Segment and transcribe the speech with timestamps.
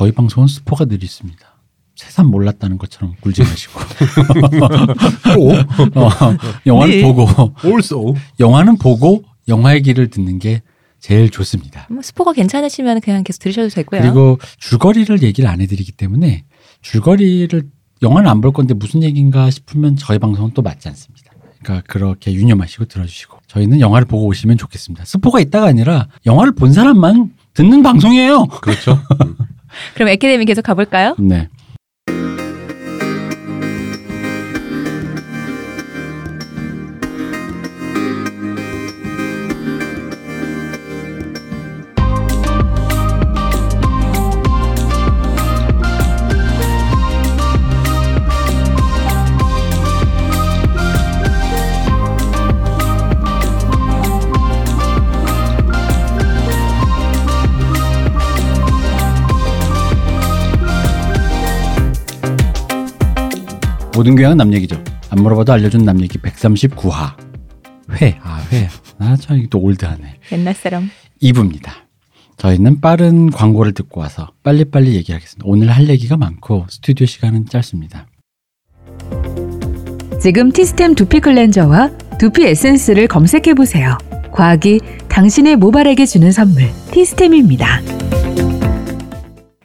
[0.00, 1.38] 저희 방송은 스포가 늘 있습니다.
[1.94, 3.80] 새삼 몰랐다는 것처럼 굴지 마시고.
[5.94, 7.02] 어, 영화를 네.
[7.02, 7.28] 보고
[7.62, 10.62] also 영화는 보고 영화의 길을 듣는 게
[11.00, 11.86] 제일 좋습니다.
[11.90, 14.00] 뭐 스포가 괜찮으시면 그냥 계속 들으셔도 되고요.
[14.00, 16.44] 그리고 줄거리를 얘기를 안 해드리기 때문에
[16.80, 17.62] 줄거리를
[18.00, 21.30] 영화는 안 볼 건데 무슨 얘기인가 싶으면 저희 방송은 또 맞지 않습니다.
[21.62, 25.04] 그러니까 그렇게 유념하시고 들어주시고 저희는 영화를 보고 오시면 좋겠습니다.
[25.04, 28.46] 스포가 있다가 아니라 영화를 본 사람만 듣는 방송이에요.
[28.46, 28.98] 그렇죠.
[29.70, 29.94] 음.
[29.94, 31.14] 그럼 에케데미 계속 가볼까요?
[31.18, 31.48] 네.
[64.00, 64.82] 모든 교양은 남 얘기죠.
[65.10, 67.16] 안 물어봐도 알려준 남 얘기 139화.
[68.00, 68.18] 회.
[68.22, 68.66] 아, 회.
[68.98, 70.20] 아, 참, 이게 또 올드하네.
[70.32, 70.88] 옛날 사람.
[71.20, 71.70] 2부입니다.
[72.38, 75.44] 저희는 빠른 광고를 듣고 와서 빨리빨리 얘기하겠습니다.
[75.46, 78.06] 오늘 할 얘기가 많고 스튜디오 시간은 짧습니다.
[80.18, 83.98] 지금 티스템 두피 클렌저와 두피 에센스를 검색해 보세요.
[84.32, 87.82] 과학이 당신의 모발에게 주는 선물 티스템입니다.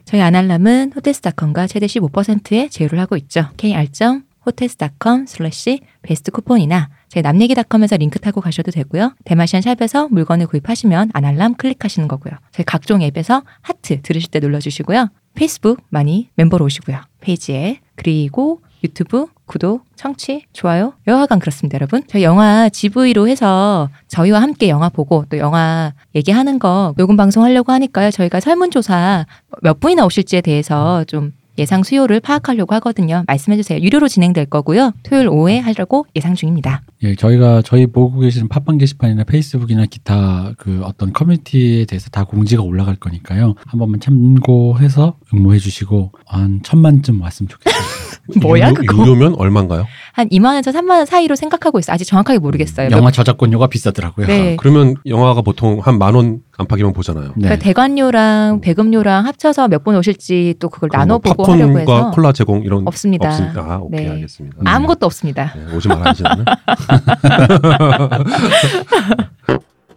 [0.04, 3.48] 저희 아날람은 호텔스닷컴과 최대 15%의 제휴를 하고 있죠.
[3.56, 4.25] kr.
[4.46, 9.14] 호텔스닷컴 slash 베스트 쿠폰이나 저희 남얘기닷컴에서 링크 타고 가셔도 되고요.
[9.24, 12.34] 대마시안 샵에서 물건을 구입하시면 아날람 클릭하시는 거고요.
[12.52, 15.08] 저희 각종 앱에서 하트 들으실 때 눌러주시고요.
[15.34, 17.00] 페이스북 많이 멤버로 오시고요.
[17.20, 22.02] 페이지에 그리고 유튜브 구독, 청취, 좋아요, 여하간 그렇습니다, 여러분.
[22.08, 27.72] 저희 영화 GV로 해서 저희와 함께 영화 보고 또 영화 얘기하는 거 녹음 방송 하려고
[27.72, 28.10] 하니까요.
[28.10, 29.26] 저희가 설문조사
[29.62, 33.24] 몇 분이나 오실지에 대해서 좀 예상 수요를 파악하려고 하거든요.
[33.26, 33.78] 말씀해 주세요.
[33.80, 34.92] 유료로 진행될 거고요.
[35.02, 36.82] 토요일 오후에 하려고 예상 중입니다.
[37.02, 42.62] 예, 저희가 저희 보고 계시는 팟빵 게시판이나 페이스북이나 기타 그 어떤 커뮤니티에 대해서 다 공지가
[42.62, 43.54] 올라갈 거니까요.
[43.66, 47.82] 한 번만 참고해서 응모해 주시고 한 천만쯤 왔으면 좋겠어요.
[48.40, 49.02] 뭐야, 유료, 그거?
[49.02, 49.86] 유료면 얼마인가요?
[50.12, 51.94] 한 2만 원에서 3만 원 사이로 생각하고 있어요.
[51.94, 52.90] 아직 정확하게 모르겠어요.
[52.90, 54.26] 영화 저작권료가 비싸더라고요.
[54.26, 54.56] 네.
[54.58, 57.26] 그러면 영화가 보통 한 만 원 안팎이면 보잖아요.
[57.36, 57.42] 네.
[57.42, 62.10] 그러니까 대관료랑 배급료랑 합쳐서 몇분 오실지 또 그걸 그럼 나눠 뭐 보고 하려고 해서 팝콘과
[62.12, 63.28] 콜라 제공 이런 없습니다.
[63.28, 63.60] 없습니다.
[63.60, 64.10] 아, 오케이 네.
[64.10, 64.56] 알겠습니다.
[64.64, 65.52] 아무것도 없습니다.
[65.54, 66.44] 네, 오지 말아야지는.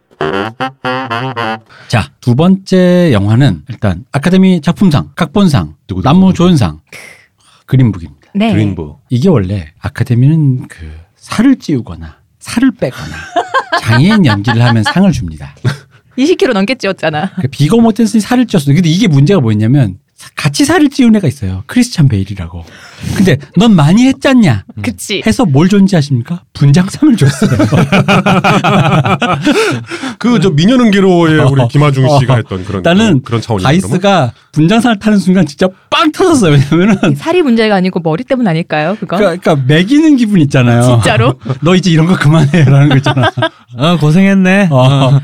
[1.88, 6.82] 자, 두 번째 영화는 일단 아카데미 작품상, 각본상, 누구, 남무조연상,
[7.66, 8.32] 그린북입니다.
[8.36, 8.52] 네.
[8.52, 9.00] 그린북.
[9.10, 13.16] 이게 원래 아카데미는 그 살을 찌우거나 살을 빼거나
[13.82, 15.56] 장애인 연기를 하면 상을 줍니다.
[16.18, 17.32] 20kg 넘게 찌웠잖아.
[17.42, 18.74] 그 비고 모텐슨이 살을 쪘어.
[18.74, 21.64] 근데 이게 문제가 뭐였냐면 사- 같이 살을 찌운 애가 있어요.
[21.68, 22.64] 크리스찬 베일이라고.
[23.16, 24.64] 근데 넌 많이 했잖냐?
[24.82, 25.22] 그치.
[25.26, 25.68] 해서 뭘
[25.98, 26.42] 아십니까?
[26.54, 27.52] 분장상을 줬어요.
[30.20, 33.64] 그 저 미녀는 괴로워의 우리 김아중 씨가 했던 그런 나는 그런, 그런 차원이에요.
[33.68, 36.58] 바이스가 분장상을 타는 순간 진짜 빵 터졌어요.
[36.72, 38.96] 왜냐면은 살이 문제가 아니고 머리 때문 아닐까요?
[39.00, 39.18] 그거?
[39.18, 40.82] 그러니까, 그러니까 매기는 기분 있잖아요.
[40.84, 41.34] 진짜로?
[41.62, 43.32] 너 이제 이런 거 그만해라는 거 있잖아.
[43.78, 44.70] 아 고생했네.
[44.72, 45.20] 어,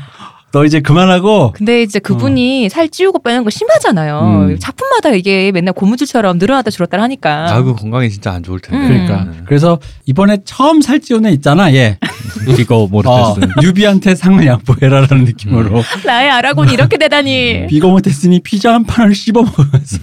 [0.54, 4.20] 너 이제 그만하고 근데 이제 그분이 살 찌우고 빼는 거 심하잖아요.
[4.50, 4.58] 음.
[4.60, 7.52] 작품마다 이게 맨날 고무줄처럼 늘어났다 줄었다 하니까.
[7.52, 8.78] 아그 건강에 진짜 안 좋을 텐데.
[8.78, 8.86] 음.
[8.88, 11.00] 그러니까 그래서 이번에 처음 살애
[11.32, 11.74] 있잖아.
[11.74, 11.98] 얘
[12.56, 13.36] 이거 어, 모르겠어.
[13.60, 17.66] 뉴비한테 상을 양보해라라는 느낌으로 나의 아라곤이 이렇게 되다니.
[17.66, 19.98] 비거 못했으니 피자 한 판을 씹어 먹으면서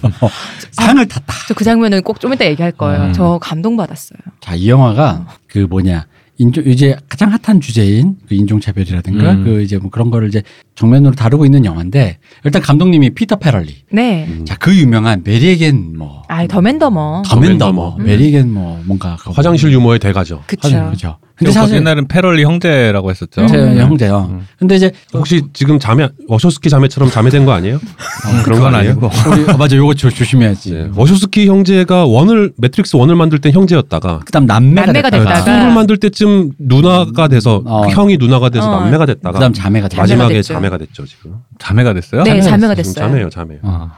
[0.72, 1.32] 상을 탔다.
[1.48, 3.04] 저 그 장면은 꼭 좀 이따 얘기할 거예요.
[3.04, 3.12] 음.
[3.14, 4.18] 저 감동받았어요.
[4.40, 6.04] 자, 이 영화가 그 뭐냐.
[6.38, 9.44] 인종 이제 가장 핫한 주제인 그 인종차별이라든가 음.
[9.44, 10.42] 그 이제 뭐 그런 거를 이제
[10.82, 13.84] 정면으로 다루고 있는 영화인데 일단 감독님이 피터 페럴리.
[13.92, 14.26] 네.
[14.28, 14.44] 음.
[14.44, 17.22] 자, 그 유명한 메리에겐 뭐 아, 더맨더머.
[17.28, 18.04] 더맨더머 음.
[18.04, 20.42] 메리에겐 뭐 뭔가 그 화장실 유머의 대가죠.
[20.46, 21.18] 그죠.
[21.34, 23.46] 근데 사실 옛날엔 패럴리 형제라고 했었죠.
[23.46, 23.78] 제 음.
[23.78, 24.28] 형제요.
[24.30, 24.46] 음.
[24.58, 27.76] 근데 이제 혹시 지금 자매 워쇼스키 자매처럼 자매된 거 아니에요?
[27.76, 28.92] 음, 그런 아니에요?
[28.92, 29.10] 아니고.
[29.30, 30.72] 우리 어, 맞아 요거 조, 조심해야지.
[30.72, 30.88] 네.
[30.94, 35.58] 워쇼스키 형제가 one을 매트릭스 one을 만들 땐 형제였다가 그다음 남매가, 남매가 됐다가, 됐다가.
[35.58, 37.88] two를 만들 때쯤 누나가 돼서 어.
[37.88, 38.80] 형이 누나가 돼서 어.
[38.80, 39.96] 남매가 됐다가 그다음 자매가 됐다.
[40.06, 40.54] 자매가 마지막에 됐죠.
[40.72, 41.36] 자매가 됐죠 지금.
[41.58, 42.22] 자매가 됐어요?
[42.22, 42.94] 네, 자매가 됐어요.
[42.94, 43.58] 자매요 자매.
[43.62, 43.90] 어.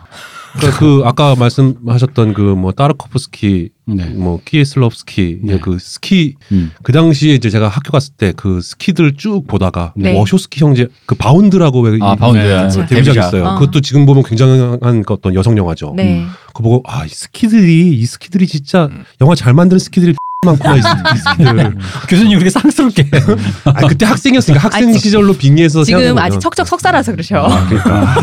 [0.56, 4.04] 그러니까 그 아까 말씀하셨던 그 뭐 따르코프스키, 네.
[4.10, 5.58] 뭐 키에슬롭스키 네.
[5.58, 6.70] 그 스키 음.
[6.84, 10.16] 그 당시에 이제 제가 학교 갔을 때 그 스키들 쭉 보다가 네.
[10.16, 12.38] 워쇼스키 형제 그 바운드라고 왜 아, 이- 바운드.
[12.38, 12.86] 네, 그쵸.
[12.86, 13.44] 데뷔작 있어요.
[13.46, 13.54] 어.
[13.58, 15.94] 그것도 지금 보면 굉장한 그 어떤 여성 영화죠.
[15.96, 16.24] 네.
[16.48, 18.88] 그거 보고 아이 스키들이 이 스키들이 진짜
[19.20, 21.76] 영화 잘 만드는 스키들이 많구나 이 스키들.
[22.08, 23.06] 교수님 그렇게 쌍스럽게.
[23.64, 27.36] 아 그때 학생이었으니까 학생 아니, 시절로 빙의해서 지금 아직 척척 석사라서 그러셔.
[27.36, 28.14] 아, 그러니까.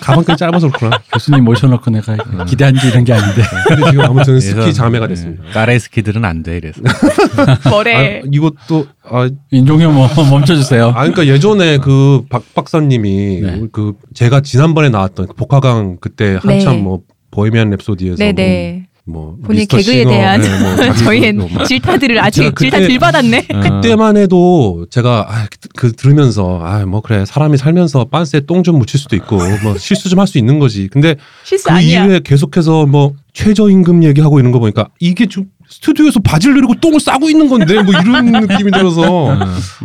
[0.00, 0.98] 가방끈이 짧아서 그렇구나.
[1.12, 2.16] 교수님 모셔놓고 내가
[2.46, 3.42] 기대한 게 이런 게 아닌데.
[3.68, 5.44] 근데 지금 아무튼 그래서, 스키 자매가 네, 됐습니다.
[5.52, 6.80] 딸의 스키들은 안 돼 이래서.
[7.70, 8.20] 뭐래?
[8.24, 10.88] 아, 이것도 아, 인종형 뭐 멈춰주세요.
[10.88, 13.60] 아 그러니까 예전에 그 박 박사님이 네.
[13.72, 16.82] 그 제가 지난번에 나왔던 그 복화강 그때 한참 네.
[16.82, 18.86] 뭐 보헤미안 랩소디에서 네네.
[19.06, 21.34] 뭐 본인 개그에 싱어, 대한 네, 뭐 저희의
[21.66, 23.46] 질타들을 아직 질타 들 받았네.
[23.52, 23.60] 어.
[23.82, 28.78] 그때만 해도 제가 아, 그, 그 들으면서 아 뭐 그래 사람이 살면서 빤스에 똥 좀
[28.78, 30.88] 묻힐 수도 있고 뭐 실수 좀 할 수 있는 거지.
[30.88, 32.04] 근데 실수 그 아니야.
[32.04, 37.28] 이후에 계속해서 뭐 최저임금 얘기하고 이런 거 보니까 이게 좀 스튜디오에서 바지를 내리고 똥을 싸고
[37.30, 39.38] 있는 건데 뭐 이런 느낌이 들어서 어,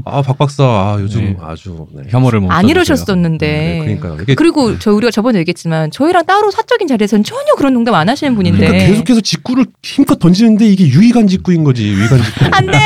[0.06, 1.38] 아박 박사 아, 요즘 네.
[1.42, 2.04] 아주 네.
[2.10, 2.70] 혐오를 못안 써주세요.
[2.72, 3.48] 이러셨었는데.
[3.48, 4.18] 네, 그러니까요.
[4.22, 8.36] 이게 그리고 저 우리가 저번에 얘기했지만 저희랑 따로 사적인 자리에서는 전혀 그런 농담 안 하시는
[8.36, 8.60] 분인데.
[8.68, 12.46] 그러니까 계속해서 직구를 힘껏 던지는데 이게 유희관 직구인 거지 유희관 직구.
[12.52, 12.78] 안돼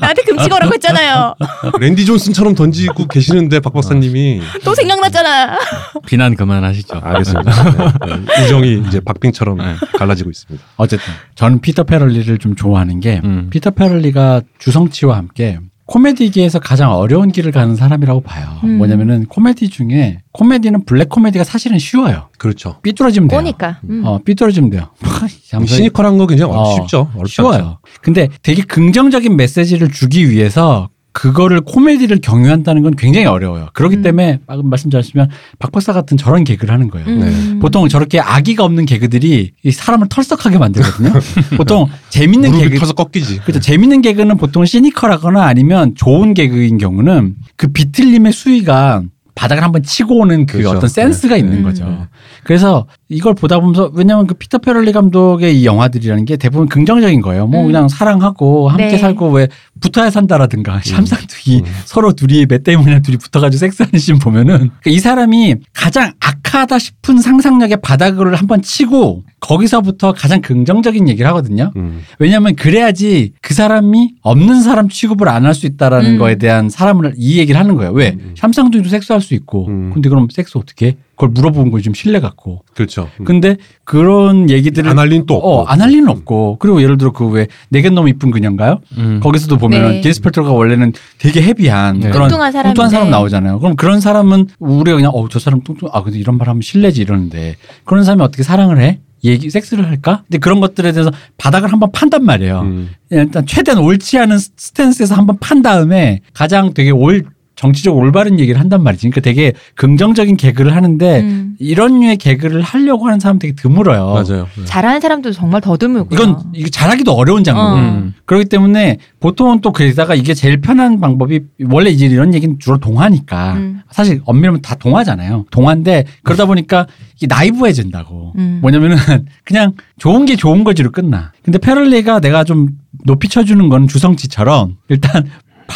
[0.00, 1.34] 나한테 금치거라고 했잖아요.
[1.80, 5.58] 랜디 존슨처럼 던지고 계시는데 박 박사님이 또 생각났잖아.
[6.06, 6.98] 비난 그만하시죠.
[7.00, 7.96] 알겠습니다.
[8.06, 8.44] 네, 네.
[8.46, 9.74] 우정이 이제 박빙처럼 네.
[9.98, 10.64] 갈라지고 있습니다.
[10.76, 13.48] 어쨌든 저는 피터 페럴리를 좀 좋아하는 게 음.
[13.50, 18.60] 피터 페럴리가 주성치와 함께 코미디계에서 가장 어려운 길을 가는 사람이라고 봐요.
[18.64, 18.78] 음.
[18.78, 22.28] 뭐냐면은 코미디 중에 코미디는 블랙 코미디가 사실은 쉬워요.
[22.38, 22.76] 그렇죠.
[22.82, 23.40] 삐뚤어지면 돼요.
[23.40, 23.80] 꼬니까.
[23.90, 24.02] 음.
[24.04, 24.88] 어, 삐뚤어지면 돼요.
[25.52, 27.10] 하면서 시니컬한 거 굉장히 어, 쉽죠.
[27.14, 27.78] 어렵지 쉬워요.
[28.00, 33.68] 근데 되게 긍정적인 메시지를 주기 위해서 그거를 코미디를 경유한다는 건 굉장히 어려워요.
[33.74, 34.02] 그렇기 음.
[34.02, 35.28] 때문에 방금 말씀드렸지만
[35.58, 37.06] 박 박사 같은 저런 개그를 하는 거예요.
[37.06, 37.20] 음.
[37.20, 37.58] 네.
[37.60, 41.12] 보통 저렇게 악의가 없는 개그들이 이 사람을 털썩하게 만들거든요.
[41.56, 43.40] 보통 재밌는 개그 터서 꺾이지.
[43.40, 43.60] 그렇죠.
[43.60, 49.02] 재밌는 개그는 보통 시니컬하거나 아니면 좋은 개그인 경우는 그 비틀림의 수위가
[49.34, 50.76] 바닥을 한번 치고 오는 그 그렇죠.
[50.76, 51.40] 어떤 센스가 네.
[51.40, 51.62] 있는 음.
[51.62, 52.06] 거죠.
[52.44, 57.46] 그래서 이걸 보다 보면서 왜냐하면 그 피터 페럴리 감독의 이 영화들이라는 게 대부분 긍정적인 거예요.
[57.46, 57.66] 뭐 음.
[57.66, 58.98] 그냥 사랑하고 함께 네.
[58.98, 59.48] 살고 왜
[59.80, 61.64] 붙어야 산다라든가 샴쌍둥이 음.
[61.84, 67.18] 서로 둘이 맷 데이먼이랑 둘이 붙어가지고 섹스하는 씬 보면은 그러니까 이 사람이 가장 악하다 싶은
[67.18, 71.72] 상상력의 바닥을 한번 치고 거기서부터 가장 긍정적인 얘기를 하거든요.
[71.76, 72.02] 음.
[72.18, 76.18] 왜냐하면 그래야지 그 사람이 없는 사람 취급을 안 할 수 있다라는 음.
[76.18, 77.92] 거에 대한 사람을 이 얘기를 하는 거예요.
[77.92, 78.16] 왜?
[78.18, 78.34] 음.
[78.38, 79.66] 샴쌍둥이도 섹스할 수 있고.
[79.68, 79.90] 음.
[79.92, 80.86] 근데 그럼 섹스 어떻게?
[80.86, 80.96] 해?
[81.22, 82.64] 그걸 물어보는 거지 좀 신뢰 갖고.
[82.74, 83.08] 그렇죠.
[83.20, 83.24] 음.
[83.24, 85.48] 근데 그런 얘기들을 안할 리는 또 없고.
[85.48, 86.56] 어, 안 할 리는 없고.
[86.58, 88.80] 그리고 예를 들어 그 왜 내겐 너무 이쁜 그녀인가요?
[88.98, 89.20] 음.
[89.22, 90.00] 거기서도 보면은 네.
[90.00, 92.10] 게스펠터가 원래는 되게 헤비한 네.
[92.10, 92.52] 그런 뚱뚱한.
[92.52, 93.60] 뚱뚱한 사람 나오잖아요.
[93.60, 97.00] 그럼 그런 사람은 우리가 그냥 어 저 사람 뚱뚱 아 근데 이런 말 하면 실례지
[97.00, 97.54] 이러는데
[97.84, 98.98] 그런 사람이 어떻게 사랑을 해?
[99.24, 100.24] 얘기 섹스를 할까?
[100.28, 102.60] 근데 그런 것들에 대해서 바닥을 한번 판단 말이에요.
[102.62, 102.90] 음.
[103.10, 107.22] 일단 최대한 옳지 않은 스탠스에서 한번 판 다음에 가장 되게 올
[107.62, 109.08] 정치적으로 올바른 얘기를 한단 말이지.
[109.08, 111.54] 그러니까 되게 긍정적인 개그를 하는데 음.
[111.60, 114.04] 이런 류의 개그를 하려고 하는 사람 되게 드물어요.
[114.14, 114.48] 맞아요.
[114.58, 114.64] 네.
[114.64, 116.18] 잘하는 사람도 정말 더드물고요.
[116.18, 117.78] 이건 이거 잘하기도 어려운 장르고 어.
[117.78, 118.14] 음.
[118.24, 123.52] 그렇기 때문에 보통은 또 그러다가 이게 제일 편한 방법이 원래 이제 이런 얘기는 주로 동화니까
[123.52, 123.80] 음.
[123.92, 125.46] 사실 엄밀하면 다 동화잖아요.
[125.52, 128.32] 동화인데 그러다 보니까 이게 나이브해진다고.
[128.38, 128.58] 음.
[128.60, 128.96] 뭐냐면은
[129.44, 131.30] 그냥 좋은 게 좋은 거지로 끝나.
[131.44, 132.70] 근데 페럴리가 내가 좀
[133.04, 135.26] 높이 쳐주는 건 주성치처럼 일단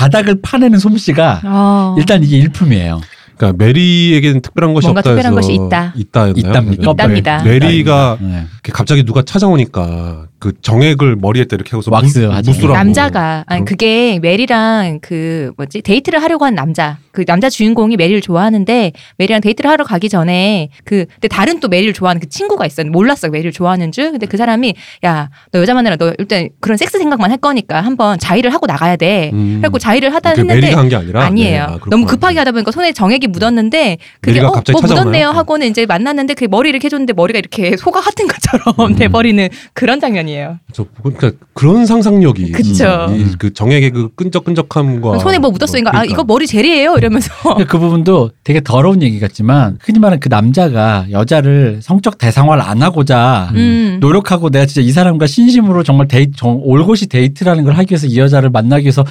[0.01, 1.95] 바닥을 파내는 솜씨가 어.
[1.99, 3.01] 일단 이게 일품이에요.
[3.37, 5.93] 그러니까 메리에게는 특별한 것이 뭔가 없다 특별한 해서 것이 있다.
[5.97, 6.91] 있다 있답니까?
[6.93, 7.43] 있답니다.
[7.43, 8.47] 메리가 네.
[8.73, 12.51] 갑자기 누가 찾아오니까 그 정액을 머리에다 이렇게 하고서 왁스 무- 하죠.
[12.51, 12.75] 무스라고.
[12.75, 18.93] 남자가 아니 그게 메리랑 그 뭐지 데이트를 하려고 한 남자 그 남자 주인공이 메리를 좋아하는데
[19.17, 23.29] 메리랑 데이트를 하러 가기 전에 그 근데 다른 또 메리를 좋아하는 그 친구가 있어 몰랐어
[23.31, 24.75] 메리를 좋아하는 줄 근데 그 사람이
[25.07, 28.97] 야 너 여자 만나라 너 일단 그런 섹스 생각만 할 거니까 한번 자위를 하고 나가야
[28.97, 29.55] 돼 음.
[29.61, 31.67] 그래갖고 자위를 하다 그게 했는데 메리가 한 게 아니라 아니에요.
[31.69, 31.79] 네, 아.
[31.91, 35.29] 너무 급하게 하다 보니까 손에 정액이 묻었는데 그게 어, 갑자기 뭐 묻었네요 찾아오나요?
[35.31, 38.97] 하고는 이제 만났는데 그 머리를 이렇게 해줬는데 머리가 이렇게 소가 같은 것처럼 음.
[38.97, 40.59] 돼버리는 그런 장면이에요.
[40.75, 43.07] 저 그러니까 그런 상상력이 그쵸.
[43.17, 46.13] 이- 그 정액의 그 끈적끈적함과 손에 뭐 묻었으니까 아 그러니까.
[46.13, 51.07] 이거 머리 젤이에요 이러면서 근데 그 부분도 되게 더러운 얘기 같지만 흔히 말하는 그 남자가
[51.11, 53.99] 여자를 성적 대상화를 안 하고자 음.
[54.01, 58.19] 노력하고 내가 진짜 이 사람과 진심으로 정말 데이트, 정- 올곧이 데이트라는 걸 하기 위해서 이
[58.19, 59.05] 여자를 만나기 위해서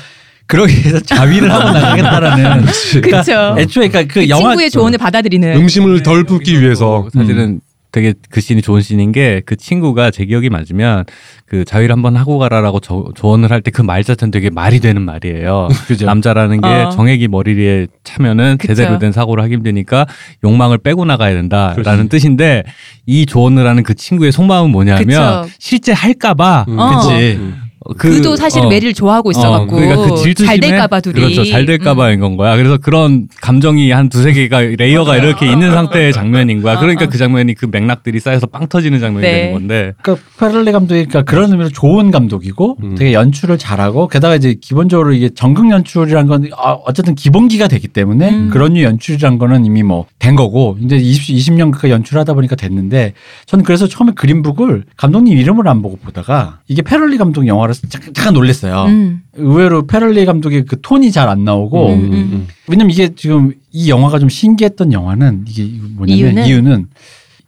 [0.48, 2.66] 그러기 위해서 자위를 하고 나가겠다라는.
[3.02, 3.56] 그러니까.
[3.58, 7.62] 애초에 그러니까 그 영화 친구의 조언을 받아들이는 음심을 덜 품기 위해서 사실은
[7.96, 11.06] 되게 그 씬이 좋은 씬인 게 그 친구가 제 기억이 맞으면
[11.46, 15.02] 그 자위를 한번 하고 가라라고 저- 조언을 할 때 그 말 자체는 되게 말이 되는
[15.02, 15.70] 말이에요.
[15.88, 16.06] 그죠.
[16.06, 16.90] 남자라는 게 어.
[16.90, 18.74] 정액이 머리에 차면은 그쵸.
[18.74, 20.06] 제대로 된 사고를 하기 힘드니까
[20.44, 22.64] 욕망을 빼고 나가야 된다라는 뜻인데
[23.06, 25.06] 이 조언을 하는 그 친구의 속마음은 뭐냐면
[25.44, 25.46] 그쵸.
[25.60, 26.78] 실제 할까봐 음.
[26.80, 27.00] 어.
[27.00, 27.38] 그치.
[27.40, 27.62] 음.
[27.98, 28.70] 그- 그도 사실 어.
[28.70, 32.56] 메리를 좋아하고 있어갖고 어, 그러니까 그 질투심에 잘 될까봐 둘이 그렇죠 잘 될까봐인 건 거야
[32.56, 37.10] 그래서 그런 감정이 한 두세 개가 layer가 이렇게 있는 상태의 장면인 거야 그러니까 어, 어.
[37.10, 39.34] 그 장면이 그 맥락들이 쌓여서 빵 터지는 장면이 네.
[39.34, 42.96] 되는 건데 그러니까 페럴리 감독이 그러니까 그런 의미로 좋은 감독이고 음.
[42.96, 48.30] 되게 연출을 잘하고 게다가 이제 기본적으로 이게 정극 연출이란 건 아, 어쨌든 기본기가 되기 때문에
[48.30, 48.50] 음.
[48.52, 53.14] 그런 류 연출이란 거는 이미 뭐 된 거고 이제 20, 20년 가까이 연출하다 보니까 됐는데
[53.46, 58.34] 저는 그래서 처음에 그린북을 감독님 이름을 안 보고 보다가 이게 페럴리 감독 영화를 잠깐, 잠깐
[58.34, 58.86] 놀랬어요.
[58.86, 59.22] 음.
[59.34, 62.48] 의외로 페럴리 감독의 그 톤이 잘 안 나오고 음, 음.
[62.68, 65.64] 왜냐면 이게 지금 이 영화가 좀 신기했던 영화는 이게
[65.96, 66.46] 뭐냐면 이유는?
[66.46, 66.88] 이유는,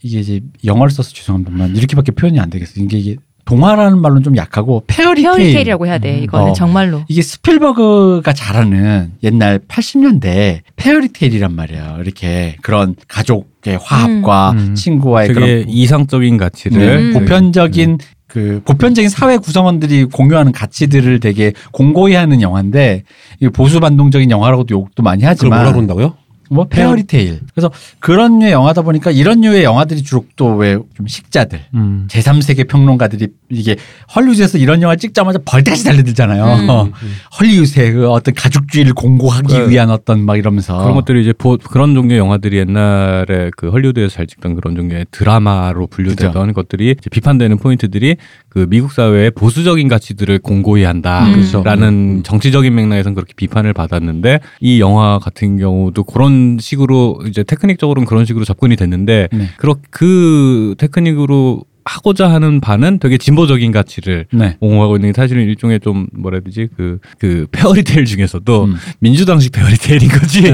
[0.01, 2.83] 이게 이제 영어를 써서 죄송합니다만 이렇게밖에 표현이 안 되겠어요.
[2.85, 3.15] 이게, 이게
[3.45, 5.37] 동화라는 말로는 좀 약하고 fairy tale.
[5.37, 6.53] fairy tale이라고 해야 돼 이거는 어.
[6.53, 11.99] 정말로 이게 스필버그가 잘하는 옛날 80년대 fairy tale이란 말이에요.
[12.01, 14.57] 이렇게 그런 가족의 화합과 음.
[14.57, 14.75] 음.
[14.75, 17.13] 친구와의 그런 이상적인 가치를 음.
[17.13, 17.99] 보편적인
[18.37, 23.01] 그 보편적인 사회 구성원들이 공유하는 가치들을 되게 공고히 하는 영화인데
[23.39, 26.13] 이게 보수 반동적인 영화라고도 욕도 많이 그걸 하지만 뭐라 그런다고요?
[26.49, 27.41] 뭐 페어리테일.
[27.53, 32.07] 그래서 그런 류의 영화다 보니까 이런 류의 영화들이 주로 또 왜 좀 식자들, 음.
[32.09, 33.75] 제3세계 평론가들이 이게
[34.15, 36.43] 헐리우드에서 이런 영화 찍자마자 벌떼같이 달려들잖아요.
[36.43, 36.69] 음.
[36.69, 36.89] 어,
[37.39, 39.69] 헐리우드의 그 어떤 가족주의를 공고하기 네.
[39.69, 44.27] 위한 어떤 막 이러면서 그런 것들이 이제 보, 그런 종류의 영화들이 옛날에 그 헐리우드에서 잘
[44.27, 48.17] 찍던 그런 종류의 드라마로 분류되던 것들이 이제 비판되는 포인트들이
[48.49, 50.87] 그 미국 사회의 보수적인 가치들을 공고히 음.
[50.87, 52.23] 한다라는 음.
[52.23, 58.45] 정치적인 맥락에서는 그렇게 비판을 받았는데 이 영화 같은 경우도 그런 식으로 이제 테크닉적으로는 그런 식으로
[58.45, 59.49] 접근이 됐는데 네.
[59.57, 64.57] 그렇 그 테크닉으로 하고자 하는 바는 되게 진보적인 가치를 네.
[64.59, 68.75] 옹호하고 있는 게 사실은 일종의 좀 뭐라 해야 되지 그 그 fairy tale 중에서도 음.
[68.99, 70.41] 민주당식 fairy tale인 거지.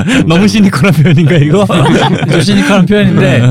[0.26, 1.66] 너무 시니컬한 표현인가 이거?
[2.30, 3.42] 좀 시니컬한 표현인데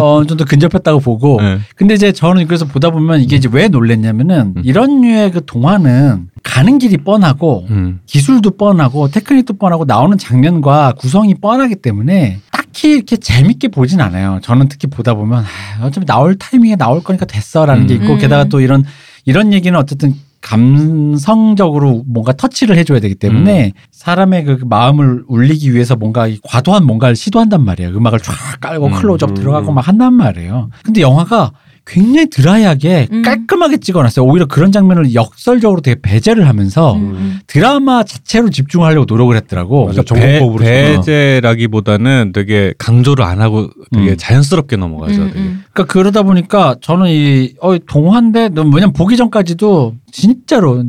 [0.00, 1.58] 어, 좀 더 근접했다고 보고 네.
[1.76, 4.62] 근데 이제 저는 그래서 보다 보면 이게 이제 왜 놀랬냐면은 음.
[4.64, 8.00] 이런 류의 그 동화는 가는 길이 뻔하고 음.
[8.06, 14.40] 기술도 뻔하고 테크닉도 뻔하고 나오는 장면과 구성이 뻔하기 때문에 딱히 이렇게 재밌게 보진 않아요.
[14.42, 18.18] 저는 특히 보다 보면 아, 어차피 나올 타이밍에 나올 거니까 됐어라는 게 있고 음.
[18.18, 18.84] 게다가 또 이런
[19.24, 26.26] 이런 얘기는 어쨌든 감성적으로 뭔가 터치를 해줘야 되기 때문에 사람의 그 마음을 울리기 위해서 뭔가
[26.26, 27.90] 이 과도한 뭔가를 시도한단 말이에요.
[27.90, 28.92] 음악을 쫙 깔고 음.
[28.92, 29.34] 클로즈업 음.
[29.34, 30.70] 들어가고 막 한단 말이에요.
[30.82, 31.52] 근데 영화가
[31.90, 33.22] 굉장히 드라이하게 음.
[33.22, 34.24] 깔끔하게 찍어놨어요.
[34.24, 37.40] 오히려 그런 장면을 역설적으로 되게 배제를 하면서 음, 음.
[37.48, 39.86] 드라마 자체로 집중하려고 노력을 했더라고.
[39.86, 40.02] 맞아.
[40.02, 44.16] 그러니까 배, 배제라기보다는 되게 강조를 안 하고 되게 음.
[44.16, 45.20] 자연스럽게 넘어가죠.
[45.20, 45.40] 음, 되게.
[45.40, 45.64] 음.
[45.72, 50.84] 그러니까 그러다 보니까 저는 이 어, 동화인데 너무 왜냐면 보기 전까지도 진짜로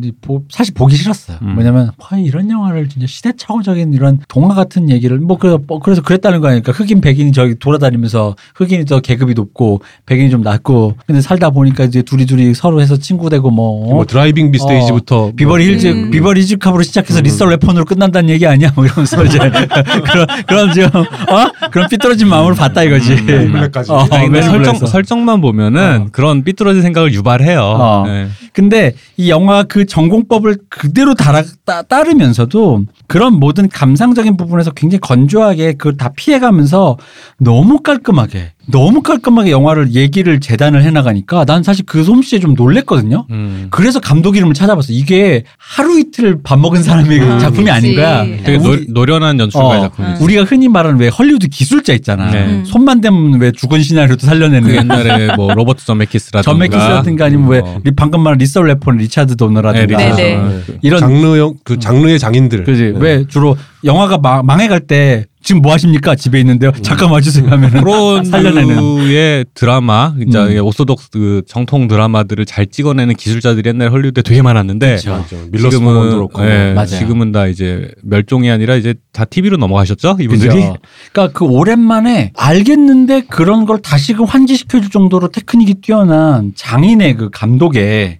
[0.49, 1.37] 사실 보기 싫었어요.
[1.41, 1.55] 음.
[1.57, 6.41] 왜냐면 와, 이런 영화를 진짜 시대착오적인 이런 동화 같은 얘기를 뭐 그래서 뭐 그래서 그랬다는
[6.41, 11.49] 거 아니까 흑인 백인이 저기 돌아다니면서 흑인이 더 계급이 높고 백인이 좀 낮고 근데 살다
[11.49, 15.65] 보니까 이제 둘이 둘이 서로 해서 친구 되고 뭐, 뭐 Driving 어, Miss Daisy부터 Beverly
[15.65, 16.11] Hills 음.
[16.11, 17.23] Beverly Hills Cop으로 시작해서 음.
[17.23, 18.71] Lethal Weapon으로 끝난다는 얘기 아니야?
[18.75, 19.37] 뭐 이러면서 이제
[20.11, 21.69] 그런 그런 좀 어?
[21.71, 23.13] 그런 삐뚤어진 마음으로 봤다 이거지.
[23.13, 23.25] 음.
[23.25, 23.91] Men in Black까지.
[23.91, 24.75] 어, 아니, 근데 맨 설정.
[24.75, 26.07] 설정만 보면은 어.
[26.11, 27.61] 그런 삐뚤어진 생각을 유발해요.
[27.61, 28.03] 어.
[28.05, 28.27] 네.
[28.53, 35.73] 근데 이 영화 그 정공법을 그대로 따라, 따, 따르면서도 그런 모든 감상적인 부분에서 굉장히 건조하게
[35.73, 36.97] 그걸 다 피해가면서
[37.37, 43.25] 너무 깔끔하게 너무 깔끔하게 영화를 얘기를 재단을 해나가니까 난 사실 그 솜씨에 좀 놀랬거든요.
[43.29, 43.67] 음.
[43.69, 44.87] 그래서 감독 이름을 찾아봤어.
[44.93, 47.71] 이게 하루 이틀 밥 먹은 사람의 아, 작품이 그치.
[47.71, 48.23] 아닌 거야.
[48.43, 50.23] 되게 노, 우리- 노련한 연출가의 어, 작품이지.
[50.23, 52.31] 우리가 흔히 말하는 왜 헐리우드 기술자 있잖아.
[52.31, 52.45] 네.
[52.45, 52.63] 음.
[52.65, 57.59] 손만 대면 왜 죽은 시나리오도 살려내는 그 옛날에 뭐 로버트 저메키스라든가 전 맥키스라든가 아니면 왜
[57.59, 57.79] 어.
[57.83, 60.35] 리- 방금 말한 Lethal Weapon은 리차드 도너라든가 네, 네.
[60.35, 62.63] 어, 이런 장르 그 장르의 장인들.
[62.63, 62.93] 그지 네.
[62.95, 68.23] 왜 주로 영화가 마- 망해갈 때 지금 뭐 하십니까 집에 있는데요 잠깐 와주세요 하면은 그런
[68.25, 68.75] 살려내는.
[68.75, 70.65] 류의 드라마, 진짜 음.
[70.65, 75.37] orthodox 그 정통 드라마들을 잘 찍어내는 기술자들이 옛날에 헐리우드에 되게 많았는데 그렇죠.
[75.51, 76.43] 밀러 지금은 그렇고.
[76.45, 76.87] 예, 맞아요.
[76.87, 80.53] 지금은 다 이제 멸종이 아니라 이제 다 TV로 넘어가셨죠 이분들이.
[80.53, 80.75] 그죠?
[81.11, 88.19] 그러니까 그 오랜만에 알겠는데 그런 걸 다시금 환기시켜줄 정도로 테크닉이 뛰어난 장인의 그 감독의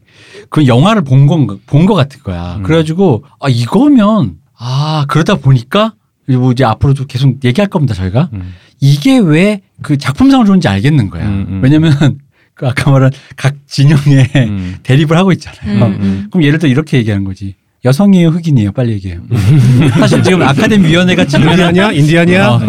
[0.49, 2.55] 그 영화를 본 건본것 같은 거야.
[2.57, 2.63] 음.
[2.63, 5.93] 그래가지고 아 이거면 아 그러다 보니까
[6.31, 8.53] 그리고 이제 앞으로도 계속 얘기할 겁니다 저희가 음.
[8.79, 11.27] 이게 왜 그 작품상으로 좋은지 알겠는 거야.
[11.27, 11.59] 음, 음.
[11.63, 11.91] 왜냐면
[12.53, 14.75] 그 아까 말한 각 진영의 음.
[14.83, 15.85] 대립을 하고 있잖아요.
[15.85, 16.27] 음, 음.
[16.31, 17.55] 그럼 예를 들어 이렇게 얘기하는 거지.
[17.83, 18.71] 여성이에요, 흑인이에요?
[18.73, 19.21] 빨리 얘기해요.
[19.99, 21.91] 사실 지금 아카데미 위원회가 인디아냐?
[21.91, 22.53] 인디아냐?
[22.53, 22.59] 어,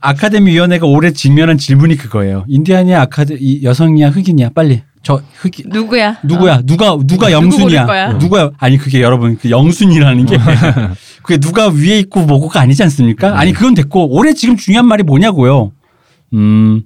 [0.00, 2.44] 아카데미 위원회가 올해 직면한 질문이 그거예요.
[2.46, 4.50] 인디아냐, 아카데 이 여성이야, 흑인이야?
[4.50, 4.82] 빨리.
[5.02, 6.18] 저 흑인 누구야?
[6.22, 6.62] 누구야?
[6.64, 7.86] 누가 누가 누구 영순이야?
[7.86, 8.18] 거야?
[8.18, 10.38] 누가 아니 그게 여러분 그 영순이라는 게
[11.24, 13.36] 그게 누가 위에 있고 뭐고가 아니지 않습니까?
[13.36, 15.72] 아니 그건 됐고 올해 지금 중요한 말이 뭐냐고요.
[16.34, 16.84] 음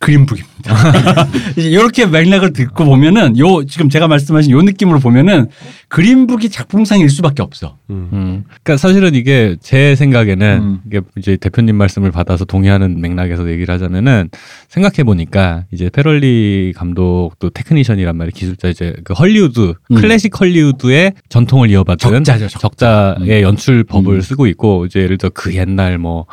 [0.00, 0.74] 그린북입니다.
[1.58, 5.48] 이제 이렇게 맥락을 듣고 보면은 요 지금 제가 말씀하신 요 느낌으로 보면은
[5.88, 7.76] 그린북이 작품상일 수밖에 없어.
[7.90, 8.08] 음.
[8.12, 8.44] 음.
[8.46, 10.80] 그러니까 사실은 이게 제 생각에는 음.
[10.86, 14.30] 이게 이제 대표님 말씀을 받아서 동의하는 맥락에서 얘기를 하자면은
[14.68, 18.32] 생각해 보니까 이제 페럴리 감독도 테크니션이란 말이에요.
[18.34, 19.96] 기술자 이제 그 헐리우드 음.
[19.96, 23.16] 클래식 헐리우드의 전통을 이어받은 적자죠, 적자.
[23.16, 24.20] 적자의 연출 법을 음.
[24.22, 26.24] 쓰고 있고 이제 예를 들어 그 옛날 뭐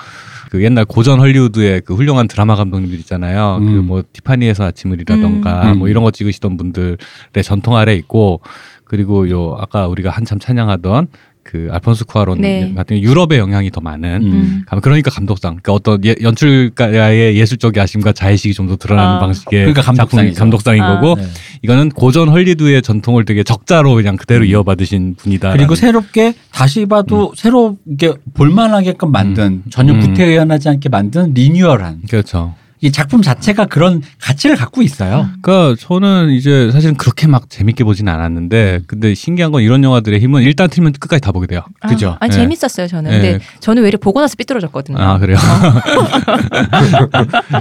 [0.50, 3.58] 그 옛날 고전 헐리우드의 그 훌륭한 드라마 감독님들 있잖아요.
[3.62, 3.88] 음.
[3.88, 5.80] 그뭐 티파니에서 아침을이라던가 음.
[5.80, 6.98] 뭐 이런 거 찍으시던 분들의
[7.44, 8.42] 전통 아래 있고
[8.84, 11.08] 그리고 요 아까 우리가 한참 찬양하던
[11.48, 12.74] 그 알폰스 쿠아론 네.
[12.76, 14.32] 같은 유럽의 영향이 더 많은 음.
[14.32, 14.64] 음.
[14.68, 19.20] 감- 그러니까 감독상 그러니까 어떤 예, 연출가의 예술적 야심과 자의식이 좀 더 드러나는 아.
[19.20, 20.40] 방식의 그러니까 작품 감독상이죠.
[20.40, 21.00] 감독상인 아.
[21.00, 21.28] 거고 네.
[21.62, 25.54] 이거는 고전 헐리우드의 전통을 되게 적자로 그냥 그대로 이어받으신 분이다.
[25.54, 30.02] 그리고 새롭게 다시 봐도 새롭게 볼만하게끔 만든 전혀 음.
[30.02, 32.56] 구태의연하지 않게 만든 리뉴얼한 그렇죠.
[32.82, 35.28] 이 작품 자체가 그런 가치를 갖고 있어요.
[35.42, 40.44] 그러니까 저는 이제 사실은 그렇게 막 재밌게 보진 않았는데 근데 신기한 건 이런 영화들의 힘은
[40.44, 41.62] 일단 틀면 끝까지 다 보게 돼요.
[41.80, 42.18] 아, 그죠?
[42.20, 42.38] 아니 네.
[42.38, 43.10] 재밌었어요 저는.
[43.10, 43.20] 네.
[43.20, 44.98] 근데 저는 왜 이렇게 보고 나서 삐뚤어졌거든요.
[45.00, 45.38] 아 그래요.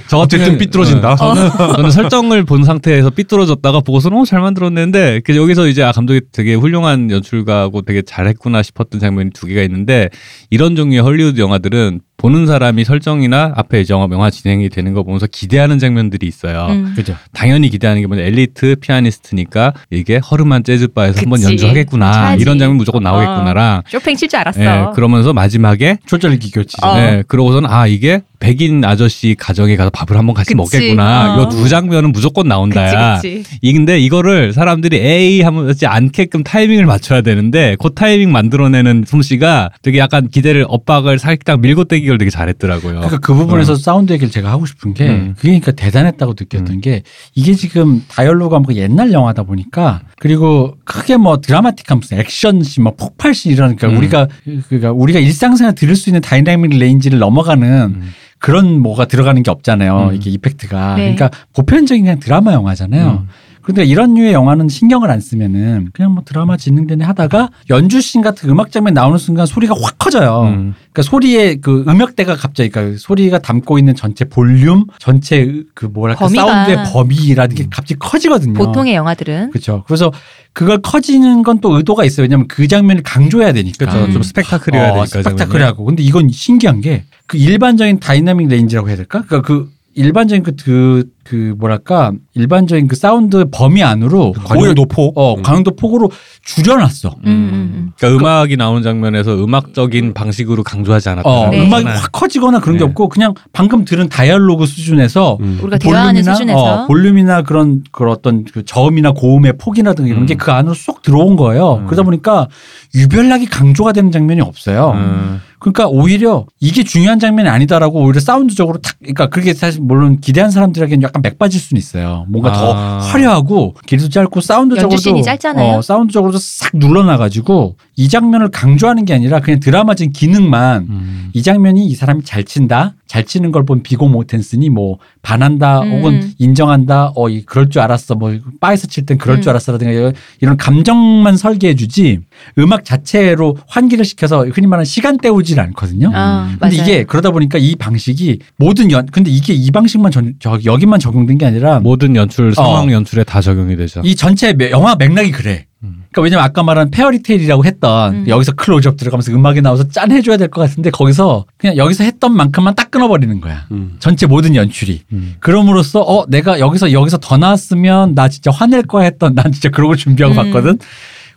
[0.09, 1.11] 저 어쨌든 삐뚤어진다.
[1.11, 5.93] 네, 저는, 저는 설정을 본 상태에서 삐뚤어졌다가 보고서는 어, 잘 만들었는데 그 여기서 이제 아
[5.93, 10.11] 감독이 되게 훌륭한 연출가고 되게 잘했구나 싶었던 장면이 두 개가 있는데
[10.51, 15.79] 이런 종류의 헐리우드 영화들은 보는 사람이 설정이나 앞에 영화, 영화 진행이 되는 거 보면서 기대하는
[15.79, 16.67] 장면들이 있어요.
[16.71, 16.93] 음.
[16.97, 17.15] 그죠?
[17.33, 21.43] 당연히 기대하는 게 뭐냐 엘리트 피아니스트니까 이게 허름한 재즈 바에서 한번.
[21.43, 22.43] 연주하겠구나 차지.
[22.43, 24.61] 이런 장면 무조건 나오겠구나랑 쇼팽 칠 줄 알았어.
[24.61, 26.77] 예, 그러면서 마지막에 초절기 교치.
[26.83, 26.95] 어.
[26.97, 30.57] 네, 그러고서는 아 이게 백인 아저씨 가정에 가서 밥을 한번 같이 그치.
[30.57, 31.37] 먹겠구나.
[31.37, 31.43] 어.
[31.43, 33.17] 요두 장면은 무조건 나온다야.
[33.17, 33.59] 그치 그치.
[33.63, 39.99] 이 근데 이거를 사람들이 에이 하지 않게끔 타이밍을 맞춰야 되는데 그 타이밍 만들어내는 솜씨가 되게
[39.99, 42.95] 약간 기대를 엇박을 살짝 밀고 떼기를 되게 잘했더라고요.
[42.95, 45.35] 그러니까 그 부분에서 사운드 얘기를 제가 하고 싶은 게 음.
[45.37, 47.03] 그게 그러니까 대단했다고 느꼈던 게
[47.35, 53.53] 이게 지금 dialogue가 뭐 옛날 영화다 보니까 그리고 크게 뭐 드라마틱한 무슨 액션씬 뭐 폭발씬
[53.53, 53.97] 이러니까 음.
[53.97, 54.29] 우리가
[54.69, 58.13] 그러니까 우리가 일상생활 들을 수 있는 dynamic range를 넘어가는 음.
[58.47, 60.11] 그런 뭐가 들어가는 게 없잖아요.
[60.11, 60.15] 음.
[60.15, 60.95] 이게 effect가.
[60.95, 61.15] 네.
[61.15, 63.25] 그러니까 보편적인 그냥 드라마 영화잖아요.
[63.25, 63.29] 음.
[63.67, 68.71] 그런데 이런 류의 영화는 신경을 안 쓰면은 그냥 뭐 드라마 진행되네 하다가 연주씬 같은 음악
[68.71, 70.43] 장면 나오는 순간 소리가 확 커져요.
[70.45, 70.75] 음.
[70.93, 76.47] 그러니까 소리의 그 음역대가 갑자기 그러니까 소리가 담고 있는 전체 볼륨, 전체 그 뭐랄까 범위가.
[76.47, 78.55] 사운드의 범위라는 게 갑자기 커지거든요.
[78.55, 79.83] 보통의 영화들은 그렇죠.
[79.89, 80.13] 그래서
[80.53, 82.25] 그걸 커지는 건 또 의도가 있어요.
[82.25, 83.87] 왜냐하면 그 장면을 강조해야 되니까.
[83.87, 84.05] 그렇죠.
[84.05, 84.13] 음.
[84.13, 85.23] 좀 스펙타클이어야 어, 되니까.
[85.23, 85.85] 스펙타클하고.
[85.85, 89.23] 근데 이건 신기한 게 그 일반적인 dynamic range라고 해야 될까?
[89.27, 95.13] 그러니까 그 일반적인 그, 그, 그 뭐랄까 일반적인 그 사운드 범위 안으로 오히려 넣고.
[95.17, 95.43] 어 음.
[95.43, 96.11] 강도 폭으로
[96.45, 97.17] 줄여놨어.
[97.27, 101.29] 음, 음, 그러니까 음악이 나오는 장면에서 음악적인 방식으로 강조하지 않았다.
[101.29, 101.67] 어, 네.
[101.67, 102.89] 음악이 확 커지거나 그런 게 네.
[102.89, 105.47] 없고 그냥 방금 들은 dialogue 수준에서 음.
[105.47, 105.59] 음.
[105.63, 110.27] 우리가 대화하는 볼륨이나, 수준에서 어, 볼륨이나 그런 그런 어떤 그 저음이나 고음의 폭이라든가 이런 음.
[110.27, 111.81] 게그 안으로 쏙 들어온 거예요.
[111.83, 111.87] 음.
[111.87, 112.49] 그러다 보니까
[112.95, 114.93] 유별나게 강조가 되는 장면이 없어요.
[114.95, 115.41] 음.
[115.59, 121.03] 그러니까 오히려 이게 중요한 장면이 아니다라고 오히려 사운드적으로 탁 그러니까 그게 사실 물론 기대한 사람들에게는
[121.03, 122.25] 약간 맥 빠질 수는 있어요.
[122.29, 122.99] 뭔가 더 아.
[122.99, 125.79] 화려하고 길도 짧고 사운드적으로도 짧잖아요.
[125.79, 131.31] 어, 사운드적으로도 싹 눌러놔가지고 이 장면을 강조하는 게 아니라 그냥 드라마적인 기능만 음.
[131.33, 135.93] 이 장면이 이 사람이 잘 친다, 잘 치는 걸 본 비고 모텐슨이 뭐 반한다, 음.
[135.93, 139.51] 혹은 인정한다, 어, 이 그럴 줄 알았어, 뭐 바에서 칠 땐 그럴 줄 음.
[139.51, 142.21] 알았어라든가 이런- 이런 감정만 설계해주지
[142.59, 146.11] 음악 자체로 환기를 시켜서 흔히 말하는 시간 때우질 않거든요.
[146.15, 146.83] 아, 근데 맞아요.
[146.83, 151.39] 이게 그러다 보니까 이 방식이 모든 연, 근데 이게 이 방식만 전, 저, 여기만 적용된
[151.39, 152.91] 게 아니라 모든 연출 상황 어.
[152.91, 154.01] 연출에 다 적용이 되죠.
[154.05, 155.67] 이 전체 매- 영화 맥락이 그래.
[155.85, 156.03] 음.
[156.11, 158.25] 그러니까 왜냐면 아까 말한 fairy tale이라고 했던 음.
[158.29, 162.75] 여기서 클로즈업 들어가면서 음악이 나와서 짠 해줘야 될 것 같은데 거기서 그냥 여기서 했던 만큼만
[162.75, 163.67] 딱 끊어버리는 거야.
[163.71, 163.97] 음.
[164.01, 165.03] 전체 모든 연출이.
[165.13, 165.35] 음.
[165.41, 169.95] 그럼으로써 어 내가 여기서 여기서 더 나왔으면 나 진짜 화낼 거야 했던 난 진짜 그러고
[169.97, 170.37] 준비하고 음.
[170.37, 170.79] 봤거든.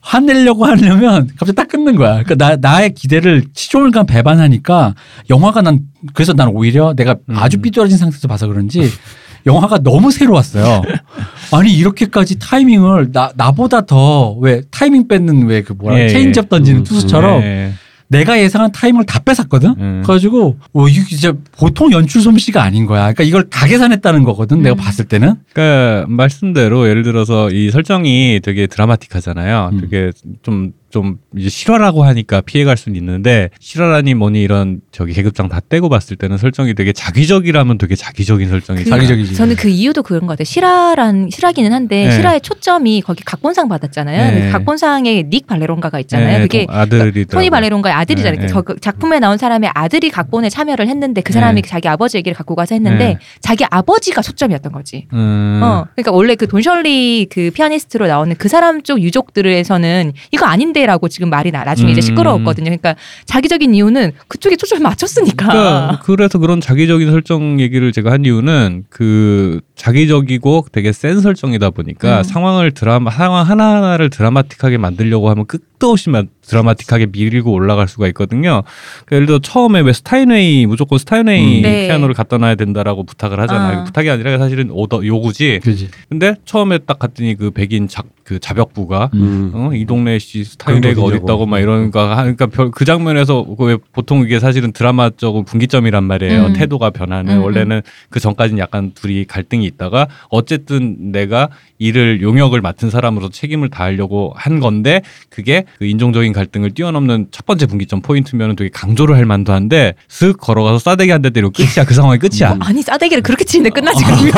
[0.01, 2.23] 화내려고 하려면 갑자기 딱 끊는 거야.
[2.23, 4.95] 그러니까 나 나의 기대를 치졸간 배반하니까
[5.29, 5.79] 영화가 난
[6.13, 7.35] 그래서 난 오히려 내가 음.
[7.37, 8.79] 아주 삐뚤어진 상태에서 봐서 그런지
[9.45, 10.81] 영화가 너무 새로웠어요.
[11.51, 16.81] 아니 이렇게까지 타이밍을 나 나보다 더 왜 타이밍 뺏는 왜 그 뭐라 예, 체인지업 던지는
[16.81, 17.73] 음, 투수처럼 네.
[18.11, 19.75] 내가 예상한 타이밍을 다 뺏었거든.
[19.77, 20.01] 음.
[20.03, 23.01] 그래가지고 어, 이게 진짜 보통 연출 솜씨가 아닌 거야.
[23.01, 24.63] 그러니까 이걸 다 계산했다는 거거든.
[24.63, 24.77] 내가 음.
[24.77, 25.35] 봤을 때는.
[25.53, 29.69] 그러니까 말씀대로 예를 들어서 이 설정이 되게 드라마틱하잖아요.
[29.73, 29.81] 음.
[29.81, 35.87] 되게 좀좀 이제 실화라고 하니까 피해갈 수는 있는데 실화라니 뭐니 이런 저기 계급장 다 떼고
[35.89, 39.35] 봤을 때는 설정이 되게 자기적이라면 되게 자기적인 설정이 그- 자기적이지.
[39.35, 40.45] 저는 그 이유도 그런 것 같아요.
[40.45, 42.11] 실화란 실화기는 한데 네.
[42.11, 44.31] 실화의 초점이 거기 각본상 받았잖아요.
[44.31, 44.45] 네.
[44.47, 46.37] 그 각본상에 닉 발레론가가 있잖아요.
[46.37, 48.35] 네, 그게 동- 아들이 토니 발레론가의 아들이잖아요.
[48.39, 48.47] 네, 네.
[48.47, 51.67] 저그 작품에 나온 사람의 아들이 각본에 참여를 했는데 그 사람이 네.
[51.69, 53.17] 자기 아버지 얘기를 갖고 가서 했는데 네.
[53.41, 55.07] 자기 아버지가 초점이었던 거지.
[55.13, 55.59] 음.
[55.63, 61.07] 어, 그러니까 원래 그 돈셜리 그 피아니스트로 나오는 그 사람 쪽 유족들에서는 이거 아닌데 라고
[61.07, 62.01] 지금 말이 나, 나중에 이제 음.
[62.01, 62.65] 시끄러웠거든요.
[62.65, 65.47] 그러니까 자극적인 이유는 그쪽에 초점을 맞췄으니까.
[65.47, 72.19] 그러니까 그래서 그런 자극적인 설정 얘기를 제가 한 이유는 그 자극적이고 되게 센 설정이다 보니까
[72.19, 72.23] 음.
[72.23, 78.63] 상황을 드라마 상황 하나하나를 드라마틱하게 만들려고 하면 끝도 없이 마- 드라마틱하게 밀고 올라갈 수가 있거든요.
[79.05, 81.61] 그러니까 예를 들어 처음에 왜 스타인웨이 무조건 스타인웨이 음.
[81.61, 81.87] 네.
[81.87, 83.79] 피아노를 갖다 놔야 된다라고 부탁을 하잖아요.
[83.79, 83.83] 아.
[83.83, 85.59] 부탁이 아니라 사실은 오더 요구지.
[85.63, 85.89] 그지.
[86.09, 89.49] 근데 처음에 딱 갔더니 그 백인 작 그 잡역부가 음.
[89.55, 94.21] 어, 이 동네 씨거 어디 있다고 막 이런 거 하니까 별- 그 장면에서 그왜 보통
[94.21, 96.45] 이게 사실은 드라마적인 분기점이란 말이에요.
[96.45, 96.53] 음.
[96.53, 97.43] 태도가 변하는 음, 음.
[97.43, 97.81] 원래는
[98.11, 104.59] 그 전까지는 약간 둘이 갈등이 있다가 어쨌든 내가 이를 용역을 맡은 사람으로서 책임을 다하려고 한
[104.59, 109.93] 건데 그게 그 인종적인 갈등을 뛰어넘는 첫 번째 분기점 포인트면은 되게 강조를 할 만도 한데
[110.09, 112.57] 슥 걸어가서 싸대기 한 대 때리고 끝이야 그 상황이 끝이야.
[112.61, 114.07] 아니 싸대기를 그렇게 치는데 끝나지 아.
[114.09, 114.31] 않으면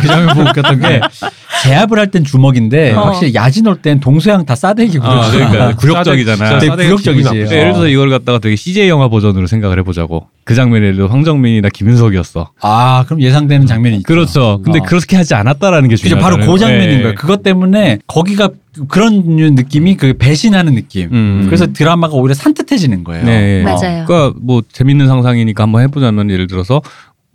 [0.00, 1.00] 그 장면 보고 웃겼던 게
[1.62, 3.02] 제압을 할 땐 주먹인데 어.
[3.06, 6.58] 확실히 야진 올땐 동서양 다 싸대기고 아, 그러니까 굴욕적이잖아.
[6.58, 7.28] 되게 굴욕적이지.
[7.36, 10.26] 예를 들어서 이걸 갖다가 되게 CJ 영화 버전으로 생각을 해보자고.
[10.44, 12.52] 그 장면이 예를 들어 황정민이나 김윤석이었어.
[12.62, 14.06] 아 그럼 예상되는 장면이 있죠.
[14.06, 14.60] 그렇죠.
[14.64, 14.82] 근데 어.
[14.82, 16.36] 그렇게 하지 않았다라는 게 그죠 중요하다.
[16.36, 17.14] 바로 그장 면인 거예요.
[17.14, 18.50] 그것 때문에 거기가
[18.88, 21.08] 그런 느낌이 그 배신하는 느낌.
[21.12, 21.42] 음.
[21.46, 23.24] 그래서 드라마가 오히려 산뜻해지는 거예요.
[23.24, 23.62] 네.
[23.62, 24.04] 맞아요.
[24.06, 26.80] 그러니까 뭐 재밌는 상상이니까 한번 해보자면 예를 들어서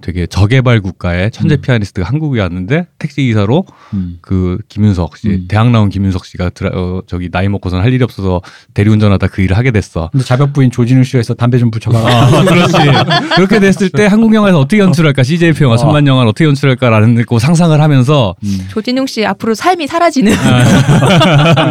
[0.04, 1.62] 되게 저개발 국가의 천재 음.
[1.62, 4.18] 피아니스트가 한국에 왔는데 택시 기사로 음.
[4.22, 5.46] 그 김윤석 씨 음.
[5.48, 8.42] 대학 나온 김윤석 씨가 드라, 어, 저기 나이 먹고선 할 일이 없어서
[8.74, 10.10] 대리운전하다 그 일을 하게 됐어.
[10.12, 11.98] 근데 자벽 부인 조진우 씨가 있어 담배 좀 붙여봐.
[11.98, 12.74] 아, 그렇지.
[13.38, 15.24] 그렇게 됐을 때 한국 영화에서 어떻게 연출할까?
[15.24, 15.78] CJP 영화 어.
[15.78, 18.68] 천만 영화를 어떻게 연출할까라는 그 상상을 하면서 음.
[18.72, 20.34] 조진웅 씨 앞으로 삶이 사라지는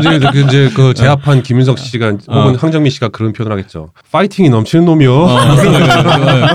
[0.00, 3.90] 이제 그 이제 그 제압한 김윤석 씨가 혹은 황정민 씨가 그런 표현을 하겠죠.
[4.10, 5.14] 파이팅이 넘치는 놈이요.
[5.14, 5.56] 어,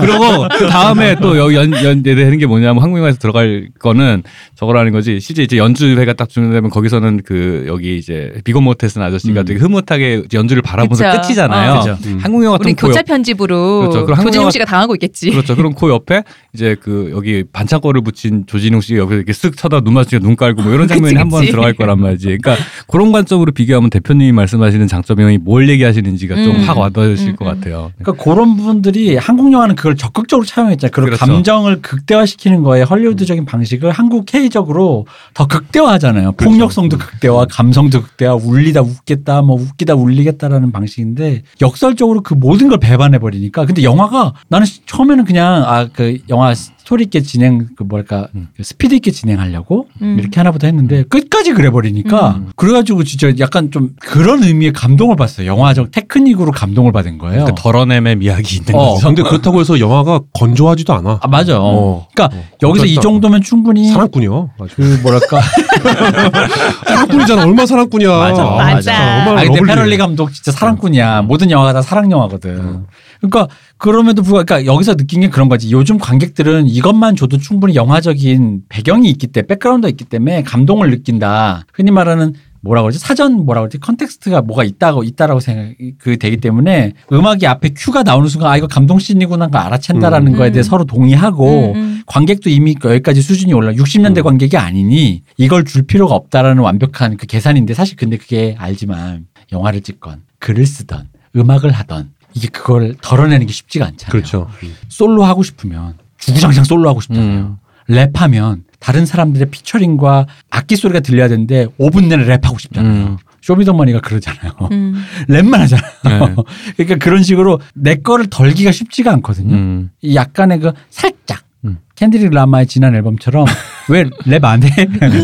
[0.00, 4.22] 그러고 그 다음에 또 여기 연, 연, 되는 게 뭐냐면 한국 영화에서 들어갈 거는
[4.56, 5.20] 저거라는 거지.
[5.20, 9.44] 실제 이제 연주회가 딱 주는다면 거기서는 그 여기 이제 비고 모테슨 아저씨가 음.
[9.44, 11.22] 되게 흐뭇하게 연주를 바라보면서 그쵸.
[11.28, 11.72] 끝이잖아요.
[11.72, 11.80] 어.
[11.80, 11.98] 그죠.
[12.08, 12.18] 음.
[12.22, 14.04] 한국 영화 우리 같은 코 교차 옆, 편집으로 그렇죠.
[14.04, 15.30] 그럼 한국 조진웅 영화- 씨가 당하고 있겠지.
[15.30, 15.56] 그렇죠.
[15.56, 16.22] 그럼 코 옆에
[16.54, 20.62] 이제 그 여기 반창고를 붙인 조진웅 씨가 여기서 이렇게 쓱 쳐다 눈 마주치고 눈 깔고
[20.62, 21.44] 뭐 이런 장면이 한 번.
[21.48, 22.38] 들어갈 거란 말이지.
[22.42, 22.56] 그러니까
[22.88, 26.60] 그런 관점으로 비교하면 대표님이 말씀하시는 장점이 뭘 얘기하시는지가 좀 음.
[26.64, 27.54] 확 와닿으실 음, 것 음.
[27.54, 27.90] 같아요.
[27.98, 30.90] 그러니까 그런 부분들이 한국 영화는 그걸 적극적으로 차용했잖아요.
[30.92, 31.24] 그런 그렇죠.
[31.24, 36.32] 감정 을 극대화시키는 거에 헐리우드적인 방식을 한국 K적으로 더 극대화하잖아요.
[36.32, 36.50] 그렇죠.
[36.50, 43.18] 폭력성도 극대화, 감성도 극대화, 울렸다 웃겼다, 뭐 웃겼다 울렸다라는 방식인데 역설적으로 그 모든 걸 배반해
[43.18, 43.66] 버리니까.
[43.66, 46.54] 근데 영화가 나는 처음에는 그냥 아 그 영화
[46.88, 48.48] 스토리 있게 진행 그 뭐랄까 음.
[48.56, 50.16] 그 스피드 있게 진행하려고 음.
[50.18, 52.50] 이렇게 하나보다 했는데 끝까지 그래 버리니까 음.
[52.56, 55.46] 그래가지고 진짜 약간 좀 그런 의미의 감동을 받았어요.
[55.46, 57.44] 영화적 테크닉으로 감동을 받은 거예요.
[57.44, 58.94] 그 덜어냄의 미학이 있는 어.
[58.94, 59.06] 거죠.
[59.06, 61.18] 근데 그렇다고 해서 영화가 건조하지도 않아.
[61.20, 61.58] 아 맞아.
[61.60, 62.06] 어.
[62.14, 62.42] 그러니까 어.
[62.62, 64.52] 여기서 이 정도면 충분히 사랑꾼이요.
[64.58, 64.74] 맞아.
[64.74, 65.42] 그 뭐랄까
[66.88, 67.42] 사랑꾼이잖아.
[67.42, 68.16] 얼마나 사랑꾼이야.
[68.16, 68.42] 맞아.
[68.42, 68.94] 아, 맞아.
[69.36, 69.60] 아니 근데.
[69.60, 71.20] 페럴리 감독 진짜 사랑꾼이야.
[71.20, 72.50] 모든 영화가 다 사랑 영화거든.
[72.50, 72.86] 음.
[73.20, 75.70] 그러니까 그럼에도 불구하고 그러니까 여기서 느낀 게 그런 거지.
[75.70, 81.64] 요즘 관객들은 이 것만 줘도 충분히 영화적인 배경이 있기 때문에 백그라운드가 있기 때문에 감동을 느낀다.
[81.72, 82.98] 흔히 말하는 뭐라 그러지?
[82.98, 83.78] 사전 뭐라 그러지?
[83.78, 88.66] context가 뭐가 있다고 있다라고 생각 그 되기 때문에 음악이 앞에 큐가 나오는 순간 아 이거
[88.66, 90.36] 감동 씬이구나 그 알아챈다라는 음.
[90.36, 90.64] 거에 대해 음.
[90.64, 92.02] 서로 동의하고 음, 음.
[92.06, 94.22] 관객도 이미 여기까지 수준이 올라 60년대 음.
[94.24, 100.22] 관객이 아니니 이걸 줄 필요가 없다라는 완벽한 그 계산인데 사실 근데 그게 알지만 영화를 찍건
[100.40, 104.10] 글을 쓰던 음악을 하던 이게 그걸 덜어내는 게 쉽지가 않잖아요.
[104.10, 104.48] 그렇죠.
[104.88, 107.26] 솔로 하고 싶으면 주구장창 솔로 하고 싶잖아요.
[107.40, 107.56] 음.
[107.88, 112.92] 랩하면 다른 사람들의 피처링과 악기 소리가 들려야 되는데 5분 내내 랩하고 싶잖아요.
[112.92, 113.16] 음.
[113.40, 114.52] 쇼미더머니가 그러잖아요.
[114.72, 115.02] 음.
[115.28, 115.88] 랩만 하잖아요.
[116.04, 116.34] 네.
[116.76, 119.54] 그러니까 그런 식으로 내 거를 덜기가 쉽지가 않거든요.
[119.54, 119.90] 음.
[120.02, 121.78] 이 약간의 그 살짝 음.
[121.96, 123.46] 캔드릭 라마의 지난 앨범처럼
[123.88, 124.70] 왜 랩 안 해?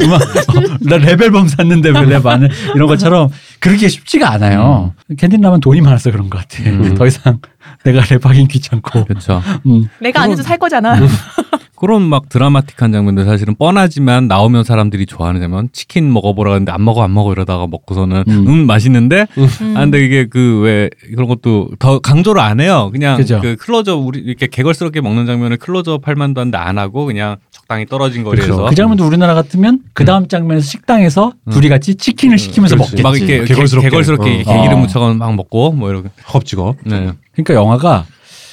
[0.02, 2.48] 음악, 어, 나 랩 앨범 샀는데 왜 랩 안 해?
[2.74, 3.28] 이런 것처럼
[3.60, 4.94] 그렇게 쉽지가 않아요.
[5.18, 6.62] 캔드릭 라마는 돈이 많아서 그런 것 같아.
[6.70, 6.94] 음.
[6.94, 7.38] 더 이상
[7.84, 9.04] 내가 랩하긴 귀찮고.
[9.04, 9.42] 그렇죠.
[9.66, 9.88] 음.
[10.00, 10.98] 내가 안 해도 살 거잖아.
[11.84, 17.02] 그런 막 드라마틱한 장면들 사실은 뻔하지만 나오면 사람들이 좋아하는 장면 치킨 먹어보라 하는데 안 먹어
[17.02, 18.48] 안 먹어 이러다가 먹고서는 음.
[18.48, 19.74] 음, 맛있는데 음.
[19.76, 23.40] 아 근데 이게 그 왜 그런 것도 더 강조를 안 해요 그냥 그죠.
[23.42, 27.84] 그 클로즈업 우리 이렇게 게걸스럽게 먹는 장면을 클로즈업 할 만도 한데 안 하고 그냥 적당히
[27.84, 31.52] 떨어진 거리에서 그 장면도 우리나라 같으면 그 다음 장면에서 식당에서 음.
[31.52, 33.02] 둘이 같이 치킨을 시키면서 그렇지.
[33.02, 33.02] 먹겠지.
[33.02, 33.88] 막 이렇게 개걸스럽게.
[33.90, 34.52] 개걸스럽게 어.
[34.54, 34.80] 개기름 어.
[34.82, 36.76] 묻혀가 막 먹고 뭐 이렇게 허겁지겁.
[36.86, 37.12] 네.
[37.32, 38.06] 그러니까 영화가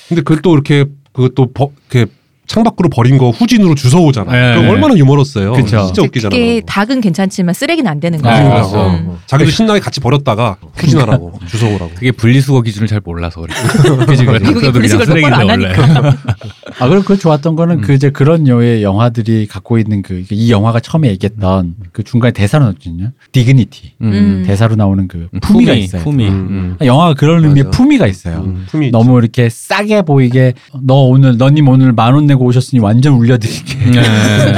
[0.09, 2.11] 근데 그또 이렇게 그것도 버, 이렇게
[2.51, 4.31] 창밖으로 버린 거 후진으로 주워오잖아.
[4.31, 4.55] 네.
[4.55, 5.53] 그럼 얼마나 유머러스해요.
[5.53, 5.85] 그쵸.
[5.85, 6.29] 진짜 웃기잖아.
[6.35, 6.61] 그게.
[6.65, 8.49] 닭은 괜찮지만 쓰레기는 안 되는 아, 거죠.
[8.71, 8.89] 그렇죠.
[8.89, 9.05] 음.
[9.09, 9.17] 어.
[9.25, 11.91] 자기도 신나게 같이 버렸다가 후진하라고 주워오라고.
[11.95, 13.53] 그게 분리수거 기준을 잘 몰라서 그래.
[14.39, 16.17] 미국이 분리수거를 똑바로 안 하니까.
[16.79, 17.81] 아 그리고 그 좋았던 거는 음.
[17.81, 22.63] 그 이제 그런 류의 영화들이 갖고 있는 그 이 영화가 처음에 얘기했던 그 중간에 대사로
[22.65, 23.11] 나왔거든요.
[23.31, 24.43] dignity 음.
[24.45, 26.03] 대사로 나오는 그 음, 품위가 품위, 있어요.
[26.03, 26.27] 품위.
[26.27, 26.77] 음.
[26.79, 26.85] 음.
[26.85, 27.77] 영화가 그런 의미의 맞아.
[27.77, 28.41] 품위가 있어요.
[28.45, 28.91] 음, 있지.
[28.91, 34.01] 너무 이렇게 싸게 보이게 너 오늘 너님 오늘 만 원 내고 오셨으니 완전 울려드릴게 네.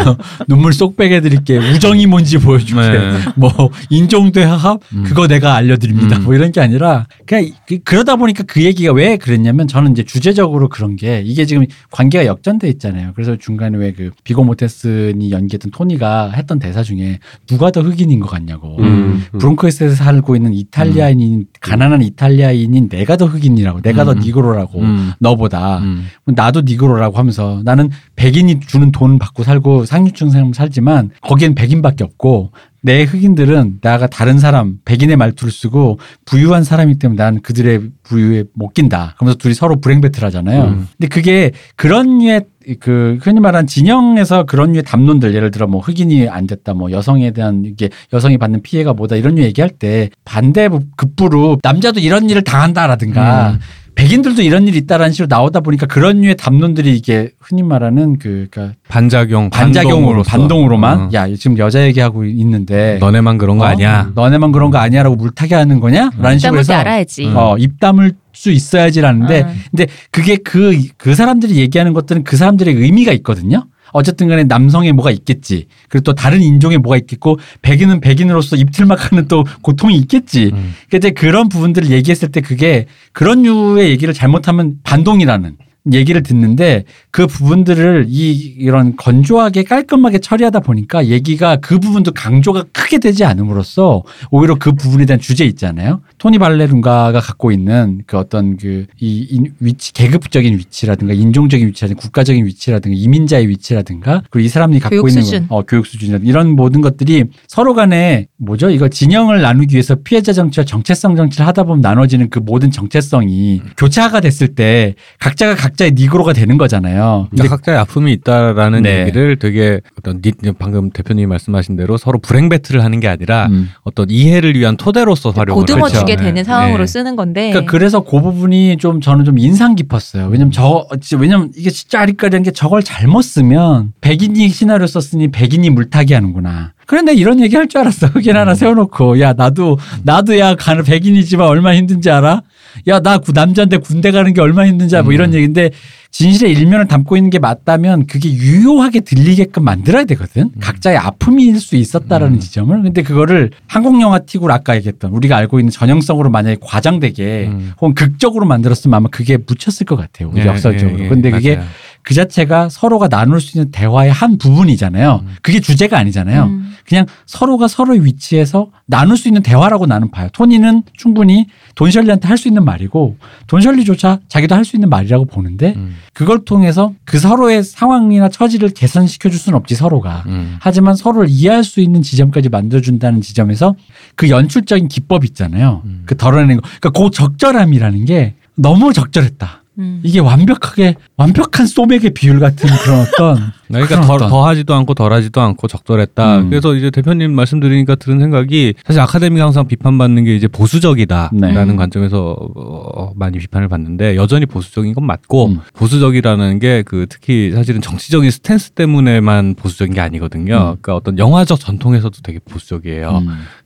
[0.48, 3.12] 눈물 쏙 빼게 드릴게 우정이 뭔지 보여줄게 네.
[3.36, 3.52] 뭐
[3.90, 5.04] 인종 대화합 음.
[5.04, 6.24] 그거 내가 알려드립니다 음.
[6.24, 10.70] 뭐 이런 게 아니라 그냥 그- 그러다 보니까 그 얘기가 왜 그랬냐면 저는 이제 주제적으로
[10.70, 16.32] 그런 게 이게 지금 관계가 역전돼 있잖아요 그래서 중간에 왜 그 비고 모텐슨이 연기했던 토니가
[16.36, 19.40] 했던 대사 중에 누가 더 흑인인 것 같냐고 음, 음.
[19.40, 24.20] 브롱크스에서 살고 있는 이탈리아인인 가난한 이탈리아인인 내가 더 흑인이라고 내가 더 음.
[24.20, 25.12] 니그로라고 음.
[25.20, 26.08] 너보다 음.
[26.26, 32.52] 나도 니그로라고 하면서 나는 백인이 주는 돈 받고 살고 상류층 삶 살지만 거기엔 백인밖에 없고
[32.86, 38.74] 내 흑인들은 나가 다른 사람 백인의 말투를 쓰고 부유한 사람이기 때문에 난 그들의 부류에 못
[38.74, 39.16] 낀다.
[39.16, 40.64] 그러면서 둘이 서로 불행 배틀 하잖아요.
[40.66, 40.88] 음.
[40.98, 42.42] 근데 그게 그런 류의
[42.82, 47.32] 그 흔히 말하는 진영에서 그런 류의 담론들 예를 들어 뭐 흑인이 안 됐다 뭐 여성에
[47.32, 52.44] 대한 이게 여성이 받는 피해가 뭐다 이런 류 얘기할 때 반대 급부로 남자도 이런 일을
[52.44, 53.60] 당한다라든가 음.
[53.96, 58.76] 백인들도 이런 일이 있다라는 식으로 나오다 보니까 그런 류의 담론들이 이게 흔히 말하는 그 그러니까
[58.88, 60.24] 반작용, 반작용으로.
[60.24, 61.10] 반동으로만 어.
[61.14, 63.68] 야 지금 여자 얘기하고 있는데 너네만 그런 거 어?
[63.68, 64.12] 아니야.
[64.16, 66.12] 너네만 그런 거 아니야라고 물타기 하는 거냐?
[66.18, 67.28] 라는 식으로 해서 알아야지.
[67.28, 67.34] 음.
[67.38, 69.54] 어, 입 담을 수 있어야지라는데 어.
[69.72, 73.66] 근데 그게 그, 그 사람들이 얘기하는 것들은 그 사람들의 의미가 있거든요.
[73.94, 75.68] 어쨌든 간에 남성의 뭐가 있겠지.
[75.88, 80.52] 그리고 또 다른 인종의 뭐가 있겠고, 백인은 백인으로서 입틀막 하는 또 고통이 있겠지.
[80.54, 80.74] 음.
[80.90, 85.58] 근데 이제 그런 부분들을 얘기했을 때 그게 그런 류의 얘기를 잘못하면 반동이라는
[85.92, 93.00] 얘기를 듣는데 그 부분들을 이 이런 건조하게 깔끔하게 처리하다 보니까 얘기가 그 부분도 강조가 크게
[93.00, 96.02] 되지 않음으로써 오히려 그 부분에 대한 주제 있잖아요.
[96.20, 102.96] 토니 발레룬가가 갖고 있는 그 어떤 그 이 위치 계급적인 위치라든가 인종적인 위치라든가 국가적인 위치라든가
[102.98, 105.46] 이민자의 위치라든가 그리고 이 사람들이 갖고 교육 있는 수준.
[105.50, 108.70] 어, 교육 수준이라든가 이런 모든 것들이 서로 간에 뭐죠?
[108.70, 114.22] 이거 진영을 나누기 위해서 피해자 정치와 정체성 정치를 하다 보면 나눠지는 그 모든 정체성이 교차가
[114.22, 117.28] 됐을 때 각자가 각 자의 니그로가 되는 거잖아요.
[117.30, 119.02] 근데 그러니까 각자의 아픔이 있다라는 네.
[119.02, 123.70] 얘기를 되게 어떤 니- 방금 대표님이 말씀하신 대로 서로 불행 배틀을 하는 게 아니라 음.
[123.84, 126.00] 어떤 이해를 위한 토대로서 활용을 보듬어 그렇죠.
[126.00, 126.24] 주게 네.
[126.24, 126.88] 되는 상황으로 네.
[126.88, 127.50] 쓰는 건데.
[127.52, 130.28] 그러니까 그래서 그 부분이 좀 저는 좀 인상 깊었어요.
[130.28, 130.86] 왜냐면 저
[131.18, 136.74] 왜냐면 이게 진짜 아리까리한 게 저걸 잘못 쓰면 백인이 시나리오 썼으니 백인이 물타기 하는구나.
[136.86, 138.08] 그런데 이런 얘기 할 줄 알았어.
[138.08, 142.42] 흑인 하나 세워놓고 야 나도 나도 야 가는 백인이지만 얼마나 힘든지 알아?
[142.88, 145.02] 야 나 남자인데 군대 가는 게 얼마나 힘든지?
[145.02, 145.34] 뭐 이런 음.
[145.36, 145.72] 얘기인데
[146.12, 150.52] 진실의 일면을 담고 있는 게 맞다면 그게 유효하게 들리게끔 만들어야 되거든.
[150.60, 152.40] 각자의 아픔일 수 있었다라는 음.
[152.40, 152.82] 지점을.
[152.84, 157.72] 근데 그거를 한국 영화 틱으로 아까 얘기했던 우리가 알고 있는 전형성으로 만약에 과장되게 음.
[157.82, 160.30] 혹은 극적으로 만들었으면 아마 그게 묻혔을 것 같아요.
[160.32, 161.00] 우리 예, 역설적으로.
[161.00, 161.08] 예, 예.
[161.10, 161.70] 근데 그게 맞아요.
[162.04, 165.22] 그 자체가 서로가 나눌 수 있는 대화의 한 부분이잖아요.
[165.24, 165.36] 음.
[165.42, 166.44] 그게 주제가 아니잖아요.
[166.46, 166.74] 음.
[166.86, 170.28] 그냥 서로가 서로의 위치에서 나눌 수 있는 대화라고 나는 봐요.
[170.34, 173.16] 토니는 충분히 돈셜리한테 할 수 있는 말이고
[173.48, 175.96] 돈셜리조차 자기도 할 수 있는 말이라고 보는데 음.
[176.14, 180.24] 그걸 통해서 그 서로의 상황이나 처지를 개선시켜 줄 수는 없지 서로가.
[180.28, 180.58] 음.
[180.60, 183.76] 하지만 서로를 이해할 수 있는 지점까지 만들어 준다는 지점에서
[184.16, 185.82] 그 연출적인 기법 있잖아요.
[185.86, 186.04] 음.
[186.06, 186.68] 그 덜어내는 거.
[186.82, 189.63] 그러니까 그 적절함이라는 게 너무 적절했다.
[189.80, 190.02] 음.
[190.04, 194.94] 이게 완벽하게 완벽한 소맥의 비율 같은 그런 어떤 그러니까 그런 더, 어떤- 더 하지도 않고
[194.94, 196.38] 덜 하지도 않고 적절했다.
[196.42, 196.50] 음.
[196.52, 201.76] 그래서 이제 대표님 말씀드리니까 들은 생각이 사실 아카데미가 항상 비판받는 게 이제 보수적이다라는 네.
[201.76, 205.60] 관점에서 어, 많이 비판을 받는데 여전히 보수적인 건 맞고 음.
[205.74, 210.54] 보수적이라는 게 그 특히 사실은 정치적인 스탠스 때문에만 보수적인 게 아니거든요.
[210.54, 210.62] 음.
[210.82, 213.24] 그러니까 어떤 영화적 전통에서도 되게 보수적이에요.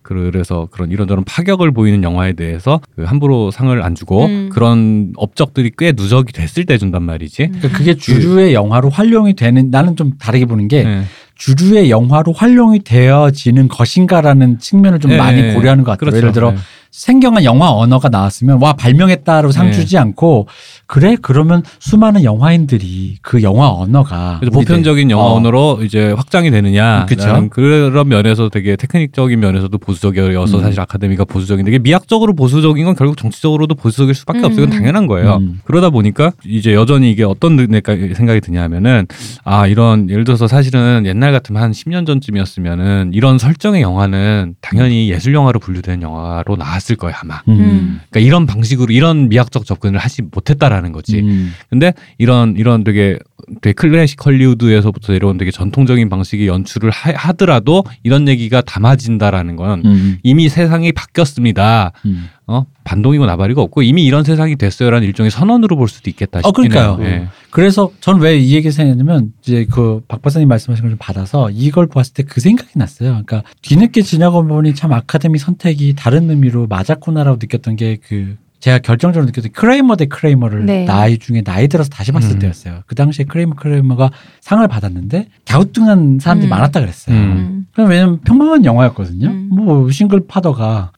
[0.07, 0.31] 음.
[0.31, 4.49] 그래서 그런 이런저런 파격을 보이는 영화에 대해서 그 함부로 상을 안 주고 음.
[4.51, 7.47] 그런 업적들이 꽤 누적이 됐을 때 준단 말이지.
[7.47, 11.03] 그러니까 그게 주류의 영화로 활용이 되는 나는 좀 다르게 보는 게 네.
[11.35, 16.09] 주류의 영화로 활용이 되어지는 것인가라는 측면을 좀 네, 많이 고려하는 것 같아요.
[16.09, 16.17] 그렇죠.
[16.17, 16.57] 예를 들어 네.
[16.91, 19.71] 생경한 영화 언어가 나왔으면 와 발명했다로 상 네.
[19.73, 20.47] 주지 않고
[20.85, 27.05] 그래 그러면 수많은 영화인들이 그 영화 언어가 보편적인 영화 어, 언어로 이제 확장이 되느냐.
[27.07, 27.49] 그쵸.
[27.49, 30.61] 그런 면에서 되게 테크닉적인 면에서도 보수적이어서 음.
[30.63, 34.45] 사실 아카데미가 보수적인데 이게 미학적으로 보수적인 건 결국 정치적으로도 보수적일 수밖에 음.
[34.45, 34.65] 없어요.
[34.65, 35.37] 이건 당연한 거예요.
[35.37, 35.59] 음.
[35.65, 39.07] 그러다 보니까 이제 여전히 이게 어떤 생각이 드냐면은
[39.43, 45.33] 아 이런 예를 들어서 사실은 옛날 같으면 한 10년 전쯤이었으면은 이런 설정의 영화는 당연히 예술
[45.33, 47.41] 영화로 분류되는 영화로 나 왔을 거예요 아마.
[47.47, 47.99] 음.
[48.09, 51.19] 그러니까 이런 방식으로 이런 미학적 접근을 하지 못했다라는 거지.
[51.19, 51.53] 음.
[51.69, 53.19] 근데 이런 이런 되게
[53.61, 60.17] 되게 클래식 헐리우드에서부터 내려온 되게 전통적인 방식의 연출을 하, 더라도 이런 얘기가 담아진다라는 건 음.
[60.23, 61.91] 이미 세상이 바뀌었습니다.
[62.05, 62.29] 음.
[62.47, 66.71] 어 반동이고 나발이고 없고 이미 이런 세상이 됐어요라는 일종의 선언으로 볼 수도 있겠다 어, 싶긴
[66.73, 66.95] 해요.
[66.97, 67.05] 그러니까요.
[67.05, 67.27] 예.
[67.51, 71.87] 그래서 전 왜 이 얘기 생각했냐면 이제 그 박 박사님 말씀하신 걸 좀 받아서 이걸
[71.87, 73.09] 보았을 때 그 생각이 났어요.
[73.25, 79.25] 그러니까 뒤늦게 지나고 보니 참 아카데미 선택이 다른 의미로 맞았구나라고 느꼈던 게 그 제가 결정적으로
[79.25, 80.85] 느꼈던 크레이머 대 크레이머를 네.
[80.85, 82.39] 나이 중에 나이 들어서 다시 봤을 음.
[82.39, 82.81] 때였어요.
[82.87, 84.09] 그 당시에 크레이머 크레이머가
[84.41, 86.49] 상을 받았는데 갸우뚱한 사람들이 음.
[86.49, 87.15] 많았다 그랬어요.
[87.15, 87.56] 음.
[87.77, 87.85] 음.
[87.85, 89.27] 그럼 왜냐면 평범한 영화였거든요.
[89.27, 89.49] 음.
[89.51, 90.91] 뭐 single father가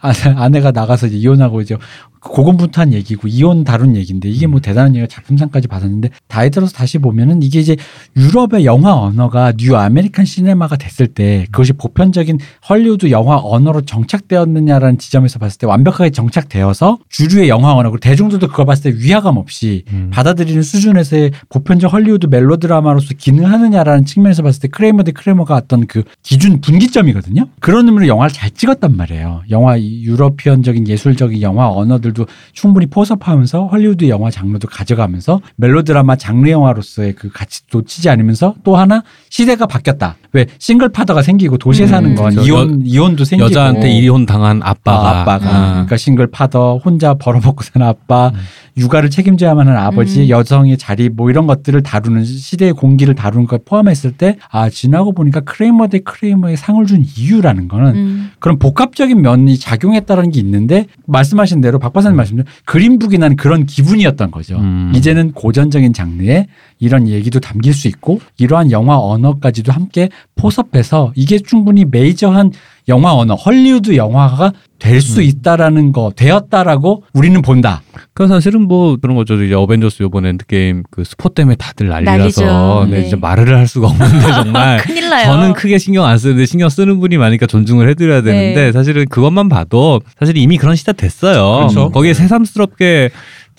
[0.00, 1.76] 아내- 아내가 나가서 이제 이혼하고 이제
[2.22, 7.42] 고군분투한 얘기고 이혼 다룬 얘기인데 이게 뭐 대단한 얘기가 작품상까지 받았는데 나이 들어서 다시 보면은
[7.42, 7.76] 이게 이제
[8.14, 15.38] 유럽의 영화 언어가 New American Cinema가 됐을 때 그것이 보편적인 헐리우드 영화 언어로 정착되었느냐라는 지점에서
[15.38, 20.10] 봤을 때 완벽하게 정착되어서 주류의 영화 언어 그리고 대중들도 그걸 봤을 때 위화감 없이 음.
[20.12, 26.60] 받아들이는 수준에서의 보편적 헐리우드 멜로드라마로서 기능하느냐라는 측면에서 봤을 때 크레이머 대 크레이머가 어떤 그 기준
[26.60, 27.46] 분기점이거든요.
[27.60, 29.42] 그런 의미로 영화를 잘 찍었단 말이에요.
[29.50, 37.14] 영화 이 European적인 예술적인 영화 언어들도 충분히 포섭하면서 헐리우드 영화 장르도 가져가면서 멜로드라마 장르 영화로서의
[37.14, 40.16] 그 가치 놓치지 않으면서 또 하나 시대가 바뀌었다.
[40.32, 41.88] 왜 single father가 생기고 도시에 음.
[41.88, 42.46] 사는 건 그렇죠.
[42.48, 45.70] 이혼 이혼도 생기고 여자한테 이혼 당한 아빠가 아, 아빠가 아.
[45.72, 48.38] 그러니까 single father 혼자 벌어먹고 사는 아빠 음.
[48.76, 50.28] 육아를 책임져야만 하는 아버지 음.
[50.28, 55.40] 여성의 자리 뭐 이런 것들을 다루는 시대의 공기를 다루는 걸 포함했을 때 아 지나고 보니까
[55.40, 58.30] 크레이머 대 크레이머의 상을 준 이유라는 거는 음.
[58.38, 64.30] 그런 복합적인 면이 작용했다는 게 있는데 말씀하신 대로 박 박사님 말씀대로 그린북이 난 그런 기분이었던
[64.30, 64.58] 거죠.
[64.58, 64.92] 음.
[64.94, 66.46] 이제는 고전적인 장르에
[66.78, 72.52] 이런 얘기도 담길 수 있고 이러한 영화 언어까지도 함께 포섭해서 이게 충분히 메이저한
[72.90, 75.24] 영화 언어 헐리우드 영화가 될수 음.
[75.24, 77.82] 있다라는 거 되었다라고 우리는 본다.
[78.14, 79.42] 그 사실은 뭐 그런 거죠.
[79.42, 82.86] 이제 어벤져스 요번 엔드게임 그 스포 때문에 다들 난리라서.
[82.90, 83.02] 네, 네.
[83.02, 85.26] 진짜 말을 할 수가 없는데 정말 큰일 나요.
[85.26, 88.72] 저는 크게 신경 안 쓰는데 신경 쓰는 분이 많으니까 존중을 해드려야 되는데 네.
[88.72, 91.68] 사실은 그것만 봐도 사실 이미 그런 시대 됐어요.
[91.68, 91.90] 그렇죠.
[91.90, 93.10] 거기에 새삼스럽게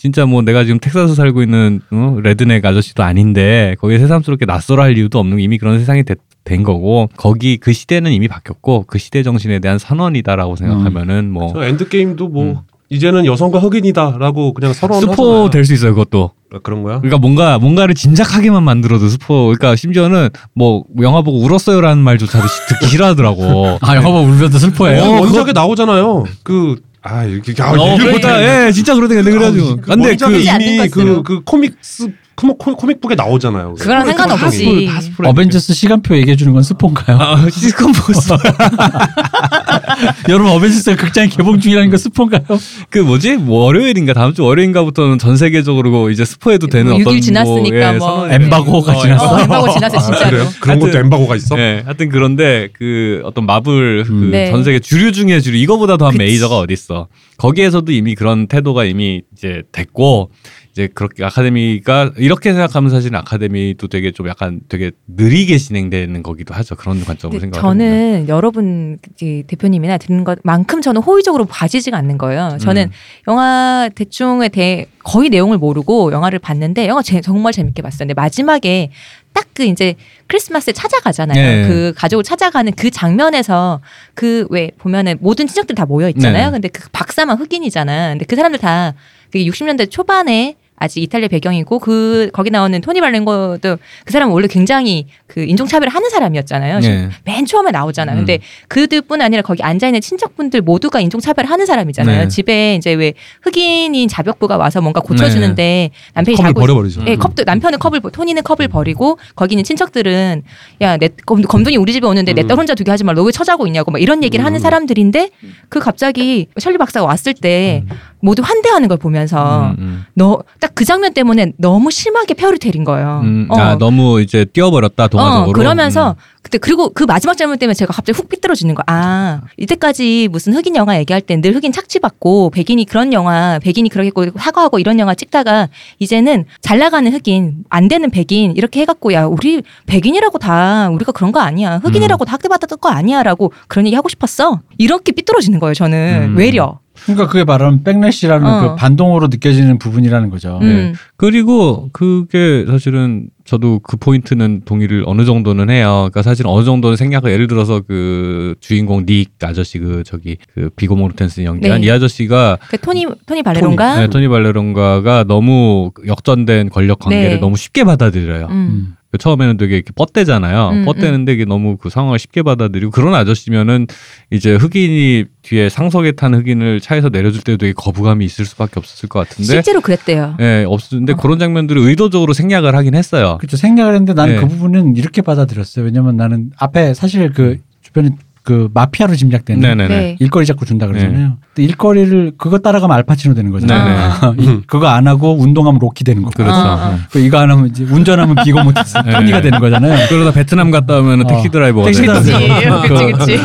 [0.01, 2.17] 진짜 뭐 내가 지금 텍사스 살고 있는 어?
[2.23, 7.09] redneck 아저씨도 아닌데 거기에 새삼스럽게 낯설어 할 이유도 없는 이미 그런 세상이 됐, 된 거고
[7.17, 12.43] 거기 그 시대는 이미 바뀌었고 그 시대 정신에 대한 선언이다라고 생각하면은 뭐저 엔드 게임도 뭐
[12.45, 12.55] 음.
[12.89, 16.31] 이제는 여성과 흑인이다라고 그냥 서로 스포 될 수 있어요 그것도
[16.63, 16.97] 그런 거야?
[16.99, 22.87] 그러니까 뭔가 뭔가를 짐작하게만 만들어도 스포 그러니까 심지어는 뭐 영화 보고 울었어요라는 말조차도 시- 듣기
[22.87, 25.03] 싫어하더라고 아 영화 보면 울면서 슬퍼해요.
[25.03, 26.25] 어, 원작에 나오잖아요.
[26.43, 28.67] 그 아 이렇게 아, 어, 그러니까.
[28.67, 29.15] 예, 진짜 그러네.
[29.15, 29.75] 근데 그래가지고.
[29.77, 30.87] 그 근데 그 이미.
[30.89, 33.75] 그, 그 comics comic, comic book에 나오잖아요.
[33.75, 34.89] 그거랑 상관없이.
[35.23, 37.17] 어벤져스 시간표 얘기해 주는 건 스폰가요?
[37.19, 38.33] 아, 시스콤 보스.
[40.29, 42.41] 여러분 어벤져스가 극장 개봉 중이라는 건 스폰가요?
[42.89, 43.37] 그 뭐지?
[43.37, 48.07] 뭐 월요일인가 다음 주 월요일인가부터는 전 세계적으로 이제 스포해도 되는 뭐 어떤 6일 지났으니까 뭐,
[48.07, 48.21] 뭐.
[48.21, 49.35] 선언이 엠바고가 어, 지났어.
[49.35, 50.29] 어, 엠바고 지났어 진짜로.
[50.31, 50.49] 그래요?
[50.59, 51.59] 그런 것도 하여튼- 엠바고가 있어?
[51.59, 54.31] 예, 하여튼 그런데 그 어떤 마블 그 음.
[54.31, 54.49] 네.
[54.49, 56.23] 전 세계 주류 중에 주류 이거보다 더한 그치.
[56.23, 57.07] 메이저가 어디 있어?
[57.37, 60.31] 거기에서도 이미 그런 태도가 이미 이제 됐고
[60.71, 66.75] 이제 그렇게 아카데미가 이렇게 생각하면 사실 아카데미도 되게 좀 약간 되게 느리게 진행되는 거기도 하죠.
[66.75, 67.61] 그런 관점으로 생각합니다.
[67.85, 72.57] 저는 여러분 그 대표님이나 듣는 것만큼 저는 호의적으로 봐지지가 않는 거예요.
[72.61, 72.91] 저는 음.
[73.27, 77.99] 영화 대충에 대해 거의 내용을 모르고 영화를 봤는데 영화 제- 정말 재밌게 봤어요.
[77.99, 78.91] 근데 마지막에
[79.33, 79.95] 딱 그 이제
[80.27, 81.35] 크리스마스에 찾아가잖아요.
[81.35, 81.67] 네.
[81.67, 83.81] 그 가족을 찾아가는 그 장면에서
[84.13, 86.45] 그 왜 보면은 모든 친척들 다 모여 있잖아요.
[86.47, 86.51] 네.
[86.51, 88.11] 근데 그 박사만 흑인이잖아.
[88.11, 88.93] 근데 그 사람들 다
[89.29, 95.05] 그게 60년대 초반에 아직 이탈리아 배경이고 그 거기 나오는 토니 발렌거도 그 사람은 원래 굉장히
[95.27, 96.79] 그 인종차별을 하는 사람이었잖아요.
[96.79, 97.09] 네.
[97.23, 98.17] 맨 처음에 나오잖아요.
[98.17, 98.39] 근데 음.
[98.67, 102.21] 그들뿐 아니라 거기 앉아 있는 친척분들 모두가 인종차별을 하는 사람이잖아요.
[102.23, 102.27] 네.
[102.27, 103.13] 집에 이제 왜
[103.43, 107.03] 흑인인 자벽부가 와서 뭔가 고쳐주는데 남편이 컵을 자고 버려버리죠.
[107.07, 110.41] 예, 컵도 남편은 컵을 버- 토니는 컵을 버리고 거기 있는 친척들은
[110.81, 113.13] 야 내 검둥이 우리 집에 오는데 내딸 혼자 두게 하지 마.
[113.13, 115.29] 너왜 처자고 있냐고 막 이런 얘기를 하는 사람들인데
[115.69, 117.83] 그 갑자기 셜리 박사가 왔을 때
[118.21, 120.05] 모두 환대하는 걸 보면서 음, 음.
[120.13, 123.21] 너딱그 장면 때문에 너무 심하게 폐허를 때린 거예요.
[123.23, 123.57] 음, 어.
[123.57, 125.49] 아 너무 이제 뛰어버렸다 동화적으로.
[125.49, 126.15] 어, 그러면서 음.
[126.41, 128.83] 그때 그리고 그 마지막 장면 때문에 제가 갑자기 훅 삐뚤어지는 거.
[128.87, 134.79] 아 이때까지 무슨 흑인 영화 얘기할 땐늘 흑인 착취받고 백인이 그런 영화 백인이 그러겠고 사과하고
[134.79, 140.37] 이런 영화 찍다가 이제는 잘 나가는 흑인 안 되는 백인 이렇게 해갖고 야 우리 백인이라고
[140.39, 144.61] 다 우리가 그런 거 아니야 흑인이라고 다 학대받았던 거 아니야라고 그런 얘기 하고 싶었어.
[144.77, 145.73] 이렇게 삐뚤어지는 거예요.
[145.73, 146.37] 저는 음.
[146.37, 146.79] 외려.
[147.03, 148.61] 그러니까 그게 말하는 백래시라는 어.
[148.61, 150.59] 그 반동으로 느껴지는 부분이라는 거죠.
[150.61, 150.93] 음.
[151.17, 156.09] 그리고 그게 사실은 저도 그 포인트는 동의를 어느 정도는 해요.
[156.11, 160.95] 그러니까 사실 어느 정도는 생략을 예를 들어서 그 주인공 닉 아저씨 그 저기 그 비고
[160.95, 161.87] 모르텐스 연기한 네.
[161.87, 163.95] 이 아저씨가 그 토니 토니 발레론가.
[163.95, 167.37] 토니, 네, 토니 발레론가가 너무 역전된 권력 관계를 네.
[167.39, 168.47] 너무 쉽게 받아들여요.
[168.51, 168.95] 음.
[169.17, 170.69] 처음에는 되게 이렇게 뻗대잖아요.
[170.69, 173.87] 음, 뻗대는데 이게 너무 그 상황을 쉽게 받아들이고 그런 아저씨면은
[174.31, 179.19] 이제 흑인이 뒤에 상석에 탄 흑인을 차에서 내려줄 때도 되게 거부감이 있을 수밖에 없었을 것
[179.19, 179.51] 같은데.
[179.51, 180.37] 실제로 그랬대요.
[180.39, 181.15] 예, 없었는데 어.
[181.17, 183.37] 그런 장면들을 의도적으로 생략을 하긴 했어요.
[183.39, 183.57] 그렇죠.
[183.57, 184.41] 생략을 했는데 나는 네.
[184.41, 185.85] 그 부분은 이렇게 받아들였어요.
[185.85, 188.11] 왜냐면 나는 앞에 사실 그 주변에
[188.43, 189.87] 그 마피아로 짐작되는 네네네.
[189.87, 190.15] 네.
[190.19, 191.37] 일거리 자꾸 준다 그러잖아요.
[191.53, 194.33] 근데 일거리를 그거 따라가면 알파치노 되는 거잖아요.
[194.35, 194.43] 네네.
[194.43, 196.33] 이- 그거 안 하고 운동하면 로키 되는 거고.
[196.35, 196.55] 그렇죠.
[196.55, 196.97] 어, 어.
[197.11, 199.01] 그 이거 안 하면 이제 운전하면 비고 모텐슨.
[199.03, 199.11] 네.
[199.11, 200.07] 토니가 되는 거잖아요.
[200.09, 201.27] 그러다 베트남 갔다 오면 어.
[201.27, 202.01] 택시 드라이버가 택시.
[202.01, 202.81] 드라이버.
[202.81, 203.39] 그치 그치.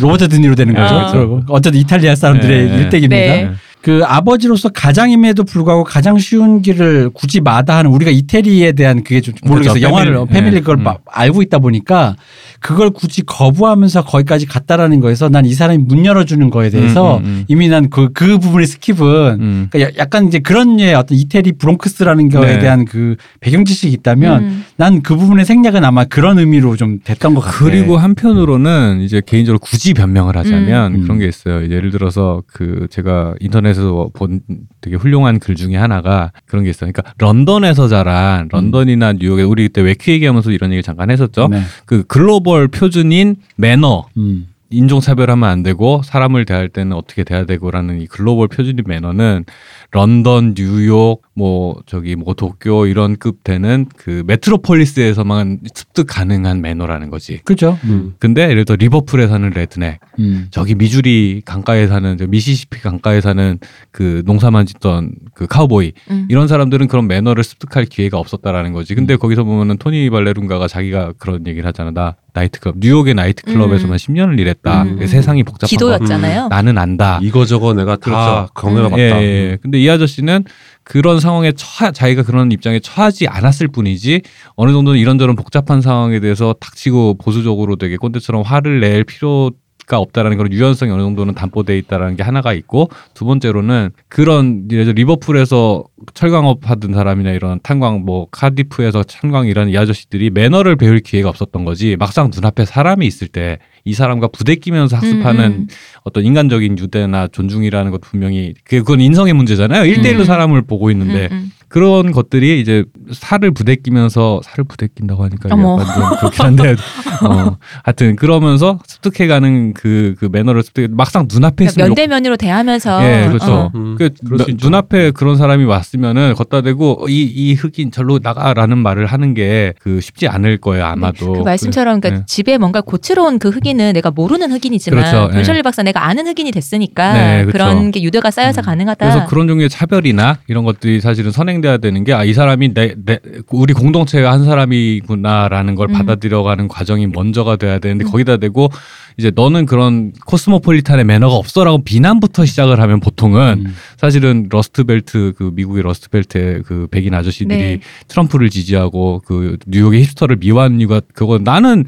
[0.00, 0.94] 로버트 드니로 되는 거죠.
[0.96, 1.40] 어.
[1.48, 2.76] 어쨌든 이탈리아 사람들의 네.
[2.76, 3.52] 일대기입니다.
[3.82, 3.98] 네.
[3.98, 9.74] 그 아버지로서 가장임에도 불구하고 가장 쉬운 길을 굳이 마다하는 우리가 이태리에 대한 그게 좀 모르겠어요.
[9.74, 9.86] 그렇죠.
[9.88, 10.28] 영화를 family.
[10.32, 10.60] family 네.
[10.60, 10.82] 그걸 음.
[10.84, 12.16] 마- 알고 있다 보니까
[12.60, 17.24] 그걸 굳이 거부하면서 거기까지 갔다라는 거에서 난 이 사람이 문 열어주는 거에 대해서 음, 음,
[17.24, 17.44] 음.
[17.48, 19.68] 이미 난그그 부분의 skip은 음.
[19.70, 22.58] 그러니까 야- 약간 이제 그런 류의 어떤 이태리 브롱크스라는 거에 네.
[22.58, 24.64] 대한 그 배경 지식이 있다면 음.
[24.76, 27.58] 난그 부분의 생략은 아마 그런 의미로 좀 됐던 것 같아요.
[27.58, 31.02] 그리고 한편으로는 이제 개인적으로 굳이 변명을 하자면 음.
[31.04, 31.62] 그런 게 있어요.
[31.70, 34.40] 예를 들어서 그 제가 인터넷 에서 본
[34.80, 36.90] 되게 훌륭한 글 중에 하나가 그런 게 있어요.
[36.92, 41.48] 그러니까 런던에서 자란 런던이나 뉴욕에 우리 그때 외퀴 얘기하면서 이런 얘기 잠깐 했었죠.
[41.48, 41.62] 네.
[41.86, 44.48] 그 글로벌 표준인 매너 음.
[44.70, 49.44] 인종차별하면 안 되고 사람을 대할 때는 어떻게 대해야 되고라는 이 글로벌 표준인 매너는
[49.92, 57.40] 런던, 뉴욕, 뭐 저기 뭐 도쿄 이런 급 되는 그 메트로폴리스에서만 습득 가능한 매너라는 거지.
[57.44, 57.78] 그죠.
[57.84, 58.14] 음.
[58.18, 60.46] 근데 예를 들어 리버풀에 사는 redneck, 음.
[60.50, 63.58] 저기 미주리 강가에 사는 저 미시시피 강가에 사는
[63.90, 66.26] 그 농사만 짓던 그 카우보이 음.
[66.30, 68.94] 이런 사람들은 그런 매너를 습득할 기회가 없었다라는 거지.
[68.94, 71.90] 근데 거기서 보면은 토니 발레룬가가 자기가 그런 얘기를 하잖아.
[71.90, 73.96] 나 나이트클럽 뉴욕의 나이트클럽에서만 음.
[73.96, 74.82] 10년을 일했다.
[74.82, 75.06] 음.
[75.06, 76.48] 세상이 복잡한 거 기도였잖아요.
[76.48, 77.18] 나는 안다.
[77.22, 78.48] 이거 저거 내가 다 그렇죠.
[78.54, 78.98] 경험해 봤다.
[78.98, 79.58] 예, 예.
[79.60, 80.44] 근데 이 아저씨는
[80.82, 84.22] 그런 상황에 처하, 자기가 그런 입장에 처하지 않았을 뿐이지
[84.56, 89.50] 어느 정도는 이런저런 복잡한 상황에 대해서 닥치고 보수적으로 되게 꼰대처럼 화를 낼 필요
[89.90, 94.92] 가 없다라는 그런 유연성이 어느 정도는 담보돼 있다라는 게 하나가 있고 두 번째로는 그런 예를
[94.94, 95.82] 리버풀에서
[96.14, 101.64] 철강업 하던 사람이나 이런 탄광 뭐 카디프에서 탄광 이런 이 아저씨들이 매너를 배울 기회가 없었던
[101.64, 105.68] 거지 막상 눈앞에 사람이 있을 때 이 사람과 부대 끼면서 학습하는 음, 음.
[106.02, 109.84] 어떤 인간적인 유대나 존중이라는 것 분명히 그건 인성의 문제잖아요.
[109.84, 110.24] 일대일로 음.
[110.24, 111.52] 사람을 보고 있는데 음, 음.
[111.70, 115.48] 그런 것들이 이제 살을 부대끼면서 살을 부대낀다고 하니까.
[115.48, 115.62] 약간
[115.94, 116.74] 좀 그렇긴 한데
[117.24, 123.04] 어 하여튼 그러면서 습득해가는 그 그 매너를 습득 막상 눈앞에 그러니까 있으면 욕- 면대면으로 대하면서
[123.04, 123.52] 예, 그렇죠.
[123.52, 123.70] 어.
[123.76, 124.66] 음, 그 그럴 수 있죠.
[124.66, 130.00] 눈앞에 그런 사람이 왔으면은 걷다 대고 이 이 흑인 절로 나가라는 말을 하는 게 그
[130.00, 131.32] 쉽지 않을 거예요 아마도.
[131.32, 132.24] 그 말씀처럼 그러니까 네.
[132.26, 135.28] 집에 뭔가 고치러 온 그 흑인은 내가 모르는 흑인이지만 그렇죠.
[135.32, 135.38] 네.
[135.38, 137.52] 돈 셜리 박사 내가 아는 흑인이 됐으니까 네, 그렇죠.
[137.52, 138.64] 그런 게 유대가 쌓여서 음.
[138.64, 139.08] 가능하다.
[139.08, 142.94] 그래서 그런 종류의 차별이나 이런 것들이 사실은 선행 돼야 되는 게 아 이 사람이 내,
[143.04, 143.18] 내
[143.50, 145.92] 우리 공동체의 한 사람이구나라는 걸 음.
[145.94, 148.10] 받아들여가는 과정이 먼저가 돼야 되는데 음.
[148.10, 148.68] 거기다 대고
[149.16, 153.74] 이제 너는 그런 코스모폴리탄의 매너가 없어라고 비난부터 시작을 하면 보통은 음.
[153.96, 157.80] 사실은 러스트벨트 그 미국의 러스트벨트의 그 백인 아저씨들이 네.
[158.08, 161.84] 트럼프를 지지하고 그 뉴욕의 힙스터를 미워하는 이유가 그거 나는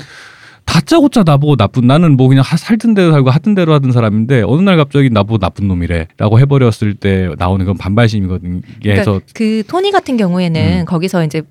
[0.65, 4.61] 다짜고짜 나보고 나쁜 나는 뭐 그냥 하- 살던 대로 살고 하던 대로 하던 사람인데 어느
[4.63, 8.61] 날 갑자기 나보고 나쁜 놈이래라고 해버렸을 때 나오는 건 반발심이거든요.
[8.83, 10.85] 그래서 그 토니 같은 경우에는 음.
[10.87, 11.43] 거기서 이제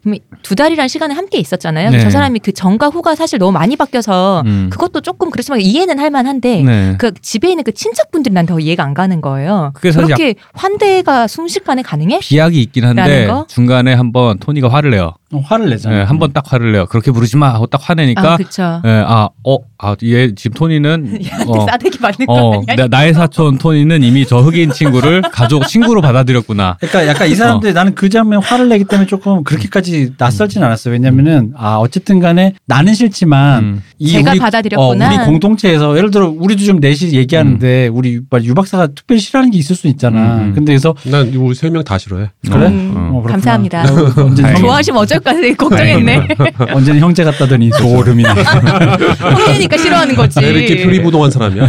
[0.42, 1.92] 두 달이라는 시간에 함께 있었잖아요.
[1.92, 2.00] 네.
[2.00, 4.70] 저 사람이 그 전과 후가 사실 너무 많이 바뀌어서 음.
[4.72, 6.96] 그것도 조금 그렇지만 이해는 할 만한데 네.
[6.98, 9.72] 그 집에 있는 그 친척분들이 난 더 이해가 안 가는 거예요.
[9.76, 12.20] 그렇게 환대가 순식간에 가능해?
[12.22, 13.28] 비약이 있긴 한데?
[13.48, 15.14] 중간에 한번 토니가 화를 내요.
[15.34, 16.00] 어, 화를 내잖아.
[16.00, 16.86] 예, 한번 딱 화를 내요.
[16.86, 18.82] 그렇게 부르지 마 하고 딱 화내니까 아, 그쵸.
[18.86, 22.76] 예, 아, 어, 아, 얘 지금 토니는 어, 싸대기 맞는 거 어, 아니야?
[22.76, 26.78] 나, 나의 사촌 토니는 이미 저 흑인 친구를 가족 친구로 받아들였구나.
[26.80, 30.92] 그러니까 약간 이 사람들이 나는 그 장면에 화를 내기 때문에 조금 그렇게까지 낯설진 않았어요.
[30.94, 33.84] 왜냐면은 아 어쨌든 간에 나는 싫지만 음.
[34.00, 35.06] 이 제가 우리 받아들였구나.
[35.06, 39.58] 어, 우리 공동체에서 예를 들어 우리도 좀 넷이 얘기하는데 우리 유 박사가 특별히 싫어하는 게
[39.58, 40.36] 있을 수 있잖아.
[40.38, 40.54] 음.
[40.54, 42.30] 근데 그래서 난 우리 세 명 다 싫어해.
[42.52, 42.68] 그래?
[42.68, 43.24] 음, 어.
[43.24, 43.86] 감사합니다.
[44.60, 46.28] 좋아하시면 어쩔 까 걱정했네.
[46.74, 48.30] 언제는 형제 같다더니 소름이네.
[49.48, 50.40] 형이니까 싫어하는 거지.
[50.40, 51.68] 왜 이렇게 표리부동한 사람이야?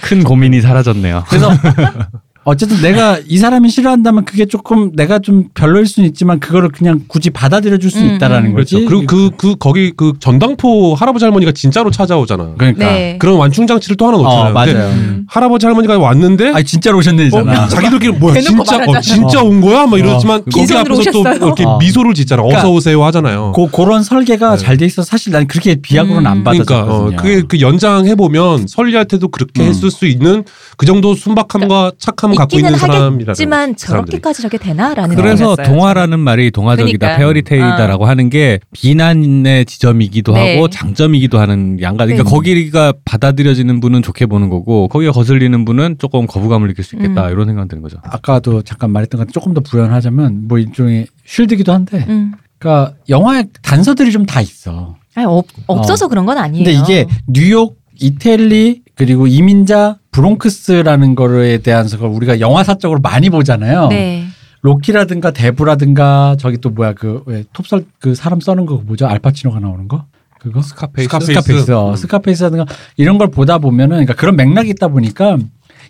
[0.00, 1.24] 큰 고민이 사라졌네요.
[1.28, 1.50] 그래서
[2.44, 7.28] 어쨌든 내가 이 사람이 싫어한다면 그게 조금 내가 좀 별로일 수는 있지만 그거를 그냥 굳이
[7.28, 8.54] 받아들여 줄수 음, 있다라는 음.
[8.56, 8.76] 거지.
[8.76, 8.88] 그렇죠.
[8.88, 12.54] 그리고 그, 그, 거기 그 전당포 할아버지 할머니가 진짜로 찾아오잖아.
[12.56, 12.86] 그러니까.
[12.86, 13.16] 네.
[13.18, 14.50] 그런 완충장치를 또 하나 놓잖아요.
[14.50, 14.90] 어, 맞아요.
[14.90, 15.26] 음.
[15.28, 17.64] 할아버지 할머니가 왔는데 아 진짜로 오셨네잖아.
[17.64, 19.00] 어, 자기들끼리 뭐야 진짜 어.
[19.00, 19.86] 진짜 온 거야?
[19.86, 21.36] 막 이러지만 거기 앞에서 또 오셨어요.
[21.36, 21.78] 이렇게 어.
[21.78, 22.42] 미소를 짓잖아.
[22.42, 23.52] 어서 그러니까 오세요 하잖아요.
[23.52, 24.64] 고, 그런 설계가 네.
[24.64, 26.26] 잘돼 있어서 사실 난 그렇게 비약으로는 음.
[26.26, 27.18] 안 그러니까 받아줬거든요.
[27.18, 29.68] 어, 그게 그 연장해 보면 설리한테도 그렇게 음.
[29.68, 30.44] 했을 수 있는
[30.78, 33.76] 그 정도 순박함과 착함 을 갖고 있기는 있는 하겠지만 사람들이.
[33.76, 35.56] 저렇게까지 저게 되나라는 그래서.
[35.56, 37.18] 동화라는 말이 동화적이다, 그러니까.
[37.18, 40.54] 페어리테일이다라고 하는 게 비난의 지점이기도 네.
[40.56, 42.06] 하고 장점이기도 하는 양가.
[42.06, 42.30] 그러니까 네.
[42.30, 47.32] 거기가 받아들여지는 분은 좋게 보는 거고 거기가 거슬리는 분은 조금 거부감을 느낄 수 있겠다 음.
[47.32, 47.98] 이런 생각 드는 거죠.
[48.02, 52.32] 아까도 잠깐 말했던 것 조금 더 부연하자면 뭐 일종의 shield기도 한데 음.
[52.58, 54.96] 그러니까 영화에 단서들이 좀 다 있어.
[55.14, 56.64] 아니, 없, 없어서 그런 건 아니에요.
[56.64, 63.88] 근데 이게 뉴욕, 이태리 그리고 이민자 브롱크스라는 거에 대한 걸 우리가 영화사적으로 많이 보잖아요.
[63.88, 64.26] 네.
[64.62, 69.06] 로키라든가 데브라든가 저기 또 뭐야 그왜 톱설 그 사람 써는 거 뭐죠?
[69.06, 70.04] 알파치노가 나오는 거?
[70.38, 70.62] 그거?
[70.62, 71.08] 스카페이스.
[71.08, 71.70] 스카페이스.
[71.72, 71.96] 어, 음.
[71.96, 75.38] 스카페이스라든가 이런 걸 보다 보면은 그러니까 그런 맥락이 있다 보니까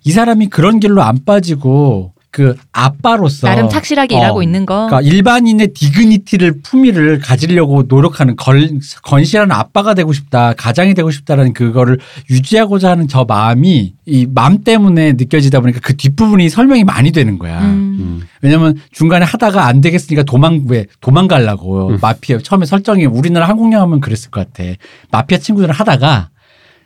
[0.05, 4.87] 이 사람이 그런 길로 안 빠지고 그 아빠로서 나름 착실하게 어, 일하고 있는 거.
[4.87, 8.71] 그러니까 일반인의 디그니티를 품위를 가지려고 노력하는 걸,
[9.03, 11.99] 건실한 아빠가 되고 싶다, 가장이 되고 싶다라는 그거를
[12.31, 17.61] 유지하고자 하는 저 마음이 이 마음 때문에 느껴지다 보니까 그 뒷부분이 설명이 많이 되는 거야.
[17.63, 17.97] 음.
[17.99, 18.29] 음.
[18.43, 21.99] 왜냐면 중간에 하다가 안 되겠으니까 도망 왜 도망가려고 음.
[22.01, 24.71] 마피아 처음에 설정이 우리나라 한국 영화면 그랬을 것 같아.
[25.11, 26.31] 마피아 친구들 하다가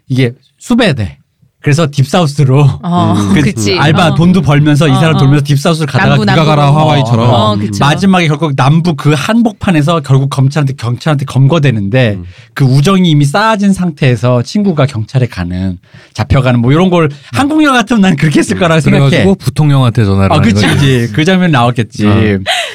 [0.09, 1.19] 이게 수배돼.
[1.65, 3.33] 그래서 딥사우스로 어, 음.
[3.35, 3.79] 그 그치.
[3.79, 4.15] 알바 어.
[4.17, 5.19] 돈도 벌면서 이 어, 사람 어.
[5.19, 6.45] 돌면서 딥사우스를 가다가 남부, 남부.
[6.45, 7.31] 가라 하와이처럼.
[7.31, 7.57] 어.
[7.81, 12.25] 마지막에 결국 남부 그 한복판에서 결국 검찰한테 경찰한테 검거되는데 음.
[12.53, 15.79] 그 우정이 이미 쌓아진 상태에서 친구가 경찰에 가는
[16.13, 19.09] 잡혀가는 뭐 이런 걸 한국 영화 같으면 난 그렇게 했을 거라고 생각해.
[19.09, 20.67] 그래가지고 부통령한테 전화를 아, 그치.
[20.67, 21.09] 그치.
[21.15, 22.07] 그 장면 나왔겠지.
[22.07, 22.13] 어.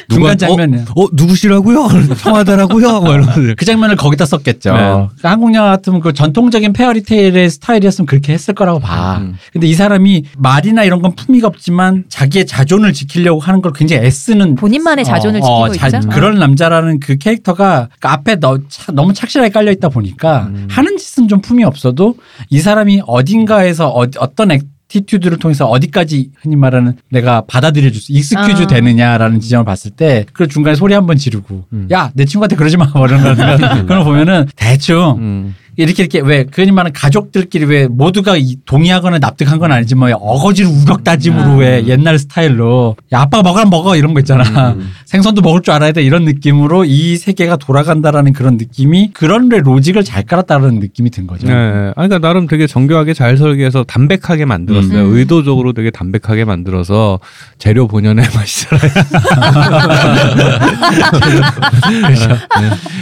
[0.09, 0.85] 중간 누가- 장면은.
[0.95, 1.89] 어 누구시라고요?
[2.17, 3.01] 청와대라고요?
[3.01, 3.53] 뭐 이러면서.
[3.55, 4.71] 그 장면을 거기다 썼겠죠.
[4.73, 4.79] 네.
[4.79, 9.17] 그러니까 한국 영화 같으면 그 전통적인 페어리테일의 스타일이었으면 그렇게 했을 거라고 봐.
[9.19, 9.35] 음.
[9.53, 14.55] 근데 이 사람이 말이나 이런 건 품위가 없지만 자기의 자존을 지키려고 하는 걸 굉장히 애쓰는
[14.55, 16.09] 본인만의 자존을 어, 지키고 자- 있죠.
[16.09, 20.67] 그런 남자라는 그 캐릭터가 그 앞에 너, 차- 너무 착실하게 깔려 있다 보니까 음.
[20.69, 22.15] 하는 짓은 좀 품위 없어도
[22.49, 28.63] 이 사람이 어딘가에서 어, 어떤 attitude를 통해서 어디까지 흔히 말하는 내가 받아들여 줄 수, excuse
[28.63, 28.65] 아.
[28.67, 31.87] 되느냐라는 지점을 봤을 때 그 중간에 소리 한번 지르고 음.
[31.91, 33.35] 야내 친구한테 그러지 마뭐 이런 거
[33.85, 35.55] 그런 거 보면은 대충 음.
[35.83, 41.03] 이렇게 이렇게 왜 흔히 말하는 가족들끼리 왜 모두가 이- 동의하거나 납득한 건 아니지만 어거지로 우격
[41.03, 41.59] 다짐으로 음.
[41.59, 44.91] 왜 옛날 스타일로 야 아빠가 먹으면 먹어 이런 거 있잖아 음.
[45.05, 50.23] 생선도 먹을 줄 알아야 돼 이런 느낌으로 이 세계가 돌아간다라는 그런 느낌이 그런 로직을 잘
[50.23, 51.47] 깔았다는 느낌이 든 거죠.
[51.47, 51.53] 네.
[51.53, 55.05] 아니, 그러니까 나름 되게 정교하게 잘 설계해서 담백하게 만들었어요.
[55.05, 55.15] 음.
[55.15, 57.19] 의도적으로 되게 담백하게 만들어서
[57.57, 58.91] 재료 본연의 맛이 살아요.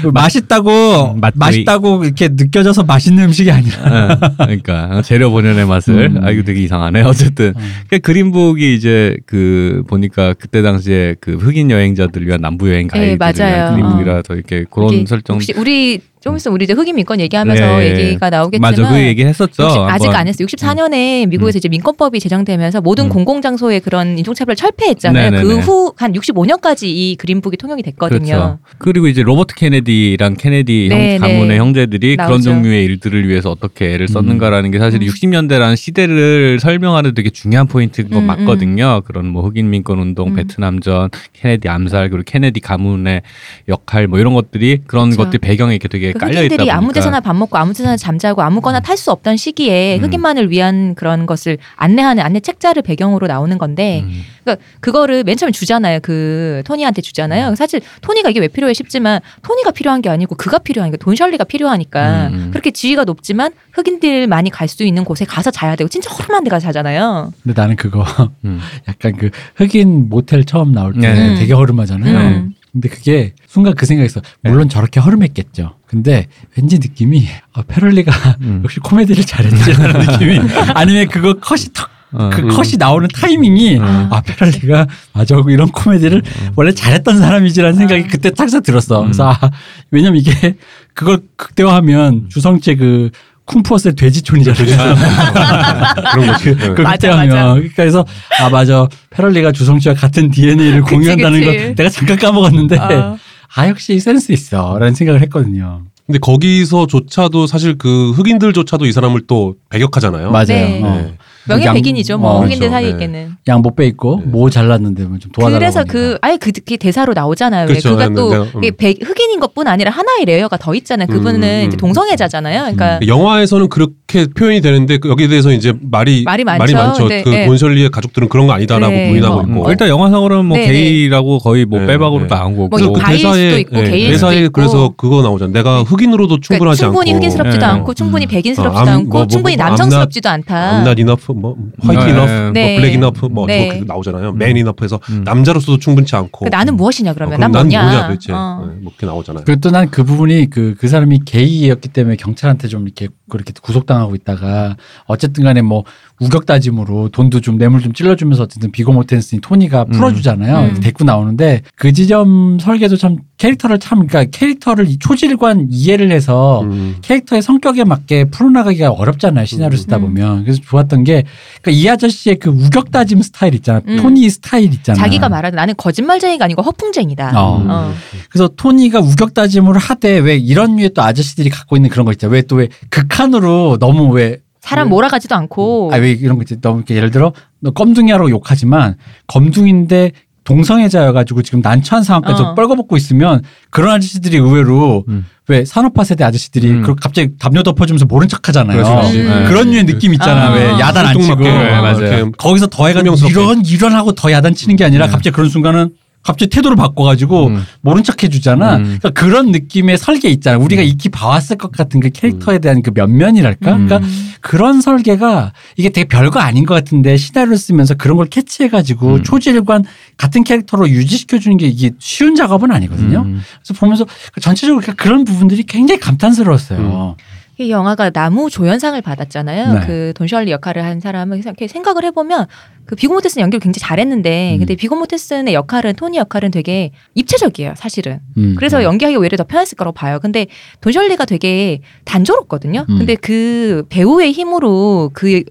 [0.02, 1.40] 그 맛있다고 음, 맛들이.
[1.40, 4.18] 맛있다고 이렇게 느껴져 서 맛있는 음식이 아니라 네.
[4.38, 6.24] 그러니까 재료 본연의 맛을 음.
[6.24, 7.01] 아 이거 되게 이상하네.
[7.03, 7.53] 어쨌든
[7.89, 13.18] 그 그린북이 이제 그 보니까 그때 당시에 그 흑인 여행자들 위한 남부 여행 네, 가이드를
[13.18, 13.55] 맞아요.
[13.55, 15.36] 위한 그린북이라서 이렇게 그런 설정.
[15.36, 17.89] 혹시 우리 좀 있으면 우리 이제 흑인 민권 얘기하면서 네.
[17.91, 19.63] 얘기가 나오겠지만 맞아 그 얘기 했었죠.
[19.63, 20.07] 60 아직.
[20.07, 20.45] 안 했어요.
[20.47, 23.09] 64년에 미국에서 이제 민권법이 제정되면서 모든 음.
[23.09, 25.32] 공공장소에 그런 인종차별을 철폐했잖아요.
[25.43, 28.20] 그 후 한 65년까지 이 그린북이 통용이 됐거든요.
[28.26, 28.59] 그렇죠.
[28.78, 31.57] 그리고 이제 로버트 케네디랑 케네디 네, 형, 가문의 네.
[31.57, 32.43] 형제들이 그런 나오죠.
[32.51, 35.07] 종류의 일들을 위해서 어떻게 애를 썼는가라는 게 사실 음.
[35.07, 39.01] 60년대라는 시대를 설명하는 되게 중요한 포인트인 건 음, 맞거든요.
[39.05, 40.36] 그런 뭐 흑인 민권 운동, 음.
[40.36, 43.22] 베트남전, 케네디 암살 그리고 케네디 가문의
[43.68, 45.24] 역할 뭐 이런 것들이 그런 그렇죠.
[45.24, 47.97] 것들이 배경에 이렇게 되게 그 깔려 있다 흑인들이 보니까 아무 데서나 밥 먹고 아무 데서나
[47.97, 50.03] 잠자고 아무거나 탈 수 없던 시기에 음.
[50.03, 54.22] 흑인만을 위한 그런 것을 안내하는 안내 책자를 배경으로 나오는 건데 음.
[54.43, 55.99] 그러니까 그거를 맨 처음에 주잖아요.
[56.01, 57.03] 그 토니한테 음.
[57.03, 57.55] 주잖아요.
[57.55, 62.28] 사실 토니가 이게 왜 필요해 싶지만 토니가 필요한 게 아니고 그가 필요하니까 돈 셜리가 필요하니까
[62.28, 62.47] 음, 음.
[62.51, 66.68] 그렇게 지위가 높지만 흑인들만이 갈 수 있는 곳에 가서 자야 되고 진짜 허름한 데 가서
[66.68, 67.32] 자잖아요.
[67.41, 68.05] 근데 나는 그거
[68.43, 68.60] 음.
[68.88, 71.36] 약간 그 흑인 모텔 처음 나올 때 네.
[71.36, 72.49] 되게 허름하잖아요.
[72.78, 72.82] 음.
[72.82, 74.22] 근데 그게 순간 그 생각했어.
[74.44, 75.76] 물론 저렇게 허름했겠죠.
[75.88, 78.12] 근데 왠지 느낌이 아, 페럴리가
[78.42, 78.62] 음.
[78.66, 80.40] 역시 코미디를 잘했지라는 느낌이
[80.76, 82.30] 아니면 그거 컷이 턱, 어.
[82.32, 82.50] 그 음.
[82.50, 84.08] 컷이 나오는 타이밍이 음.
[84.12, 86.22] 아 페럴리가 맞아 이런 코미디를
[86.56, 89.02] 원래 잘했던 사람이지라는 생각이 그때 탁싹 들었어.
[89.02, 89.52] 그래서 아,
[89.92, 90.58] 왜냐면 이게
[90.94, 93.10] 그걸 극대화하면 주성재 그
[93.48, 94.95] 쿵푸어스의 돼지촌이잖아요.
[96.14, 96.56] 그런 거지.
[96.56, 96.74] 네.
[96.76, 97.54] 그 맞아, 맞아.
[97.54, 98.06] 그러니까 그래서
[98.39, 101.58] 아 맞아 페럴리가 주성치와 같은 DNA를 그치, 공유한다는 그치.
[101.58, 103.18] 걸 내가 잠깐 까먹었는데 어.
[103.56, 105.84] 아 역시 센스 있어라는 생각을 했거든요.
[106.06, 110.32] 근데 거기서조차도 사실 그 흑인들조차도 이 사람을 또 배격하잖아요.
[110.32, 110.45] 맞아요.
[110.48, 110.82] 네.
[110.84, 110.95] 어.
[110.95, 111.18] 네.
[111.48, 112.18] 명예 백인이죠.
[112.18, 112.72] 뭐 어, 흑인들 그렇죠.
[112.72, 113.36] 사이에는.
[113.48, 114.32] 양복 빼입고 네.
[114.32, 115.60] 모 잘랐는데 뭐좀 도와달라고.
[115.60, 115.91] 그래서 하니까.
[115.93, 117.68] 그 아예 그, 그 대사로 나오잖아요.
[117.68, 117.89] 그렇죠.
[117.89, 118.68] 왜 그가 네, 또 네, 네.
[118.70, 118.72] 음.
[118.78, 121.08] 백- 흑인인 것뿐 아니라 하나의 layer가 더 있잖아요.
[121.08, 121.78] 그분은 음, 음, 이제 음.
[121.78, 122.60] 동성애자잖아요.
[122.62, 127.04] 그러니까 영화에서는 그렇게 표현이 되는데 그 여기에 대해서 이제 말이 말이 많죠.
[127.04, 127.45] 근데, 그 네.
[127.45, 129.10] 돈셜리의 가족들은 그런 거 아니다라고 네.
[129.10, 129.41] 부인하고 어.
[129.43, 129.66] 있고.
[129.66, 132.28] 음, 일단 영화상으로는 뭐 네, 게이라고 거의 뭐 네, 빼박으로 네.
[132.28, 132.78] 나온 거고.
[132.78, 134.52] 뭐그 대사에- 네, 대사에 수도 있고.
[134.52, 135.52] 그래서 그거 나오잖아.
[135.52, 137.20] 내가 흑인으로도 그러니까 충분하지 충분히 않고.
[137.20, 137.72] 흑인스럽지도 네.
[137.72, 138.30] 않고 충분히 음.
[138.30, 140.82] 백인스럽지도 어, 암- 않고 뭐, 뭐, 충분히 뭐, 남성스럽지도 않다.
[140.84, 142.10] I'm not enough, 뭐 white 네.
[142.12, 142.74] enough, 네.
[142.74, 143.68] 뭐 black enough, 뭐 네.
[143.70, 144.30] 저렇게 나오잖아요.
[144.30, 145.24] man enough해서 음.
[145.24, 146.40] 남자로서도 충분치 않고.
[146.40, 147.84] 그러니까 나는 무엇이냐 그러면 어, 난 뭐냐.
[147.84, 148.34] 뭐냐 도대체.
[148.34, 148.66] 어.
[148.68, 149.44] 네, 뭐 그렇게 나오잖아요.
[149.46, 154.16] 그리고 또 난 그 부분이 그, 그 사람이 게이였기 때문에 경찰한테 좀 이렇게 그렇게 구속당하고
[154.16, 154.76] 있다가
[155.06, 155.84] 어쨌든 간에 뭐
[156.20, 160.70] 우격다짐으로 돈도 좀 뇌물 좀 찔러주면서 어쨌든 비고 모텐슨이 토니가 풀어주잖아요.
[160.76, 160.80] 음.
[160.80, 166.95] 데리고 나오는데 그 지점 설계도 참 캐릭터를 참 그러니까 캐릭터를 이 초질관 이해를 해서 음.
[167.03, 169.45] 캐릭터의 성격에 맞게 풀어나가기가 어렵잖아요.
[169.45, 170.01] 시나리오 쓰다 음.
[170.01, 170.43] 보면.
[170.43, 171.24] 그래서 좋았던 게,
[171.61, 173.82] 그러니까 이 아저씨의 그 우격다짐 스타일 있잖아.
[173.88, 173.97] 음.
[173.97, 174.97] 토니 스타일 있잖아.
[174.97, 177.39] 자기가 말하는 나는 거짓말쟁이가 아니고 허풍쟁이다.
[177.39, 177.57] 어.
[177.61, 177.68] 음.
[177.70, 177.93] 어.
[178.32, 182.34] 그래서 토니가 우격다짐으로 하되 왜 이런 류의 또 아저씨들이 갖고 있는 그런 거 있잖아.
[182.34, 184.38] 왜 또 왜 극한으로 너무 왜,
[184.70, 186.59] 사람 몰아가지도 않고 아 왜 이런 거 있지.
[186.61, 188.95] 너무 이렇게 예를 들어, 너 껌둥이라고 욕하지만
[189.28, 190.11] 검둥인데
[190.43, 192.55] 동성애자여가지고 지금 난처한 상황까지 어.
[192.55, 195.26] 뻘거벗고 있으면 그런 아저씨들이 의외로 음.
[195.49, 196.82] 왜 산업화 세대 아저씨들이 음.
[196.84, 198.82] 그 갑자기 담요 덮어주면서 모른 척 하잖아요.
[198.84, 199.30] 그렇지, 그렇지.
[199.30, 199.45] 네.
[199.47, 200.47] 그런 류의 느낌 있잖아.
[200.49, 200.53] 아.
[200.53, 201.36] 왜 야단 안 치고.
[201.43, 202.32] 네, 맞아요.
[202.32, 203.15] 거기서 더해가지고.
[203.30, 205.11] 이런 이런 하고 더 야단 치는 게 아니라 네.
[205.11, 205.89] 갑자기 그런 순간은
[206.24, 207.63] 갑자기 태도를 바꿔가지고 음.
[207.82, 208.78] 모른 척 해주잖아.
[208.78, 208.84] 음.
[208.84, 210.57] 그러니까 그런 느낌의 설계 있잖아.
[210.57, 213.74] 우리가 익히 봐왔을 것 같은 그 캐릭터에 대한 그 면면이랄까.
[213.76, 213.88] 음.
[213.88, 214.09] 그러니까
[214.42, 219.24] 그런 설계가 이게 되게 별거 아닌 것 같은데 시나리오 쓰면서 그런 걸 캐치해가지고 음.
[219.24, 219.84] 초질관
[220.18, 223.22] 같은 캐릭터로 유지시켜주는 게 이게 쉬운 작업은 아니거든요.
[223.22, 223.42] 음.
[223.64, 227.16] 그래서 보면서 그 전체적으로 그러니까 그런 부분들이 굉장히 감탄스러웠어요.
[227.60, 229.74] 이 영화가 나무 조연상을 받았잖아요.
[229.74, 229.80] 네.
[229.88, 232.45] 그 돈셜리 역할을 한 사람은 이렇게 생각을 해보면
[232.86, 234.60] 그 비고 모테스는 연기를 굉장히 잘했는데 음.
[234.60, 238.20] 근데 비고 모테스의 역할은 토니 역할은 되게 입체적이에요, 사실은.
[238.38, 238.53] 음.
[238.58, 240.20] 그래서 연기하기 오히려 더 편했을 거라고 봐요.
[240.22, 240.45] 근데
[240.82, 242.86] 돈셜리가 되게 단조롭거든요.
[242.88, 242.97] 음.
[242.99, 245.41] 근데 그 배우의 힘으로 그,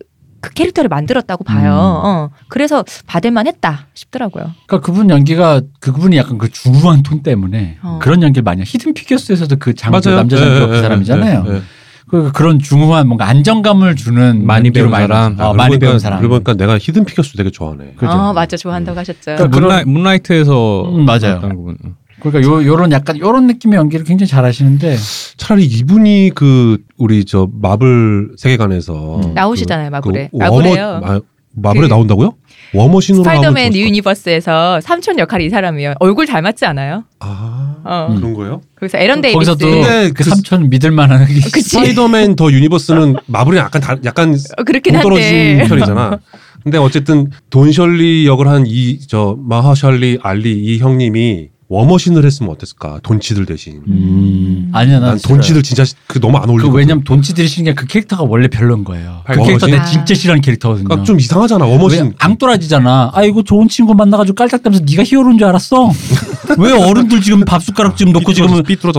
[0.41, 1.73] 그 캐릭터를 만들었다고 봐요.
[1.73, 2.09] 음.
[2.09, 2.31] 어.
[2.47, 4.53] 그래서 받을만 했다 싶더라고요.
[4.67, 7.99] 그러니까 그분 연기가 그 그분이 약간 그 중후한 톤 때문에 어.
[8.01, 8.63] 그런 연기를 많이.
[8.65, 10.11] 히든 피겨스에서도 그 장조.
[10.15, 11.45] 남자 장조 예, 그 예, 사람이잖아요.
[11.49, 11.63] 예, 예.
[12.09, 15.39] 그 그런 중후한 뭔가 안정감을 주는 많이 배운 사람.
[15.41, 16.21] 어, 아, 많이 배운 사람.
[16.21, 17.95] 그러고 보니까 내가 히든 피겨스 되게 좋아하네.
[17.97, 18.13] 그죠.
[18.13, 18.57] 어, 맞아.
[18.57, 19.19] 좋아한다고 하셨죠.
[19.25, 21.21] 그러니까 그 문라, 문라이트에서 음, 맞아요.
[21.41, 21.77] 나왔던 부분.
[22.21, 24.97] 그러니까 요 요런 약간 요런 느낌의 연기를 굉장히 잘하시는데
[25.37, 29.35] 차라리 이분이 그 우리 저 마블 세계관에서 음.
[29.35, 30.29] 나오시잖아요, 마블에.
[30.31, 31.01] 그 마블에요.
[31.05, 31.21] 아,
[31.55, 32.35] 마블에 그 나온다고요?
[32.75, 35.95] 워머신으로 스파이더맨 유니버스에서 삼촌 역할이 이 사람이에요.
[36.01, 37.05] 얼굴 닮았지 않아요?
[37.21, 38.09] 아 어.
[38.11, 38.17] 음.
[38.17, 38.61] 그런 거예요?
[38.81, 39.35] 거기서 에런 데이비스.
[39.53, 41.61] 거기서도 근데 그그 삼촌 믿을 만한 그치.
[41.63, 45.69] 스파이더맨 뉴 유니버스는 마블이 약간 다, 약간 어, 그렇긴 동떨어진 한데.
[45.69, 46.19] 편이잖아.
[46.65, 53.01] 근데 어쨌든 돈 셜리 역을 한 이 저 마허샬라 알리 이 형님이 워머신을 했으면 어땠을까?
[53.03, 53.83] 돈치들 대신.
[53.89, 54.71] 음.
[54.73, 56.71] 아니야 난 난 돈치들 진짜 그 너무 안그 어울리고.
[56.77, 59.23] 왜냐면 돈치들이 싫은 게 그 캐릭터가 원래 별로인 거예요.
[59.27, 59.43] 그?
[59.43, 59.85] 캐릭터 내 아.
[59.85, 60.85] 진짜 싫어하는 캐릭터거든요.
[60.89, 61.65] 그러니까 좀 이상하잖아.
[61.67, 62.15] 왜 워머신.
[62.19, 63.11] 앙돌아지잖아.
[63.15, 65.91] 아이고 좋은 친구 만나가지고 깔짝대면서 네가 히어로인 줄 알았어.
[66.59, 68.49] 왜 어른들 지금 밥 숟가락 지금 놓고 지금.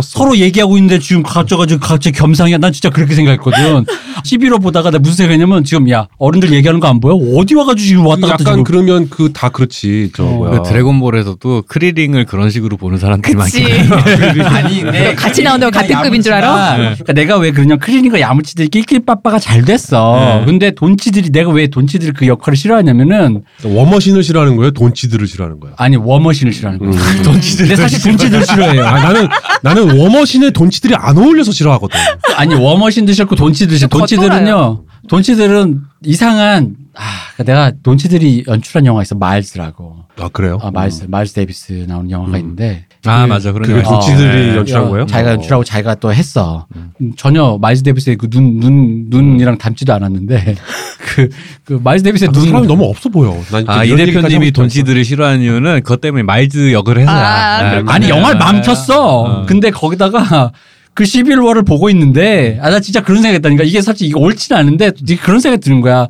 [0.01, 2.57] 서로 얘기하고 있는데 지금 갑자가지고 갑자기 겸상이야.
[2.57, 3.85] 난 진짜 그렇게 생각했거든.
[4.25, 7.15] 11호 보다가 내가 무슨 생각했냐면 지금 야 어른들 얘기하는 거 안 보여?
[7.15, 8.63] 어디 와가지고 지금 왔다 갔다 약간 지금.
[8.63, 10.11] 그러면 그 다 그렇지.
[10.15, 10.51] 저 어, 뭐야.
[10.61, 13.35] 그 드래곤볼에서도 크리링을 그런 식으로 보는 사람들이.
[13.35, 13.65] 많긴
[14.41, 16.47] 아니, 내 같이 나온다고 같은 급인 줄 알아?
[16.47, 17.03] 야무지다.
[17.03, 20.39] 그러니까 내가 왜 그러냐 크리니가 야무치들이 낄낄빠빠가 잘 됐어.
[20.39, 20.45] 네.
[20.45, 24.71] 근데 돈치들이 내가 왜 돈치들이 그 역할을 싫어하냐면은 워머신을 싫어하는 거예요?
[24.71, 25.73] 돈치들을 싫어하는 거야?
[25.77, 26.89] 아니 워머신을 싫어하는 거야.
[26.89, 27.23] 음.
[27.37, 27.67] 돈치들.
[27.67, 28.85] 근데 사실 돈치들 싫어해요.
[28.85, 29.27] 아, 나는
[29.61, 31.99] 나는 워머신에 돈치들이 안 어울려서 싫어하거든.
[32.35, 39.15] 아니 워머신도 싫고 돈치도 싫고 좀 돈치들은요 돈치들은 이상한 아 내가 돈치들이 연출한 영화 있어
[39.15, 40.57] 마일스라고 아 그래요?
[40.61, 42.39] 아 마일스 마일스 데이비스 나오는 영화가 음.
[42.39, 43.89] 있는데 아 그- 맞아 그런 그게 영화.
[43.99, 45.05] 돈치들이 어, 연출한 어, 거예요?
[45.05, 45.33] 자기가 어.
[45.33, 46.65] 연출하고 자기가 또 했어.
[46.75, 46.91] 음.
[47.01, 50.55] 음, 전혀 마일스 데이비스의 그 눈 눈 눈 이랑 닮지도 않았는데
[51.15, 51.29] 그
[51.63, 53.31] 그 마일스 데이비스의 아, 그눈 사람이 너무 없어 보여.
[53.51, 57.15] 난 아, 이 이런 얘기까지 대표님이 돈치들을 싫어하는 이유는 그것 때문에 마일즈 역을 해서야.
[57.15, 57.93] 아, 아, 그렇구나.
[57.93, 59.21] 아니 영화를 아, 망쳤어.
[59.21, 59.45] 어.
[59.45, 60.51] 근데 거기다가
[60.97, 65.15] 그 11월을 보고 있는데 아 나 진짜 그런 생각했다니까 이게 사실 이게 옳지는 않은데 되게
[65.15, 66.07] 그런 생각이 드는 거야.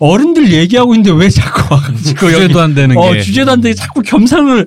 [0.00, 3.20] 어른들 얘기하고 있는데 왜 자꾸 와가지고 여기 주제도 안 되는 어, 게.
[3.22, 4.66] 주제도 안 되게 자꾸 겸상을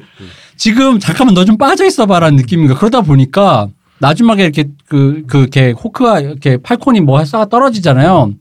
[0.55, 3.67] 지금 잠깐만 너 좀 빠져 있어 봐라는 느낌인가 그러다 보니까
[3.99, 8.31] 마지막에 이렇게 그, 그, 이렇게 호크가 이렇게 팔콘이 뭐 쏴가 떨어지잖아요.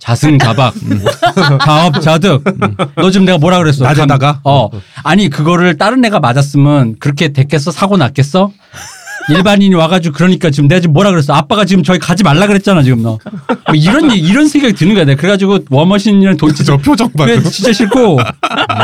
[0.00, 0.74] 자승자박,
[1.64, 2.42] 자업자득.
[2.96, 3.84] 너 지금 내가 뭐라 그랬어?
[3.84, 4.40] 낮에다가?
[4.44, 4.68] 어.
[5.02, 7.70] 아니, 그거를 다른 애가 맞았으면 그렇게 됐겠어?
[7.70, 8.50] 사고 났겠어?
[9.30, 11.32] 일반인이 와가지고 그러니까 지금 내가 지금 뭐라 그랬어?
[11.32, 13.18] 아빠가 지금 저기 가지 말라 그랬잖아, 지금 너.
[13.48, 15.04] 뭐 이런, 이런 생각이 드는 거야.
[15.04, 17.26] 내가 그래가지고 워머신이랑 돈치 저 표정 봐.
[17.50, 18.18] 진짜 싫고.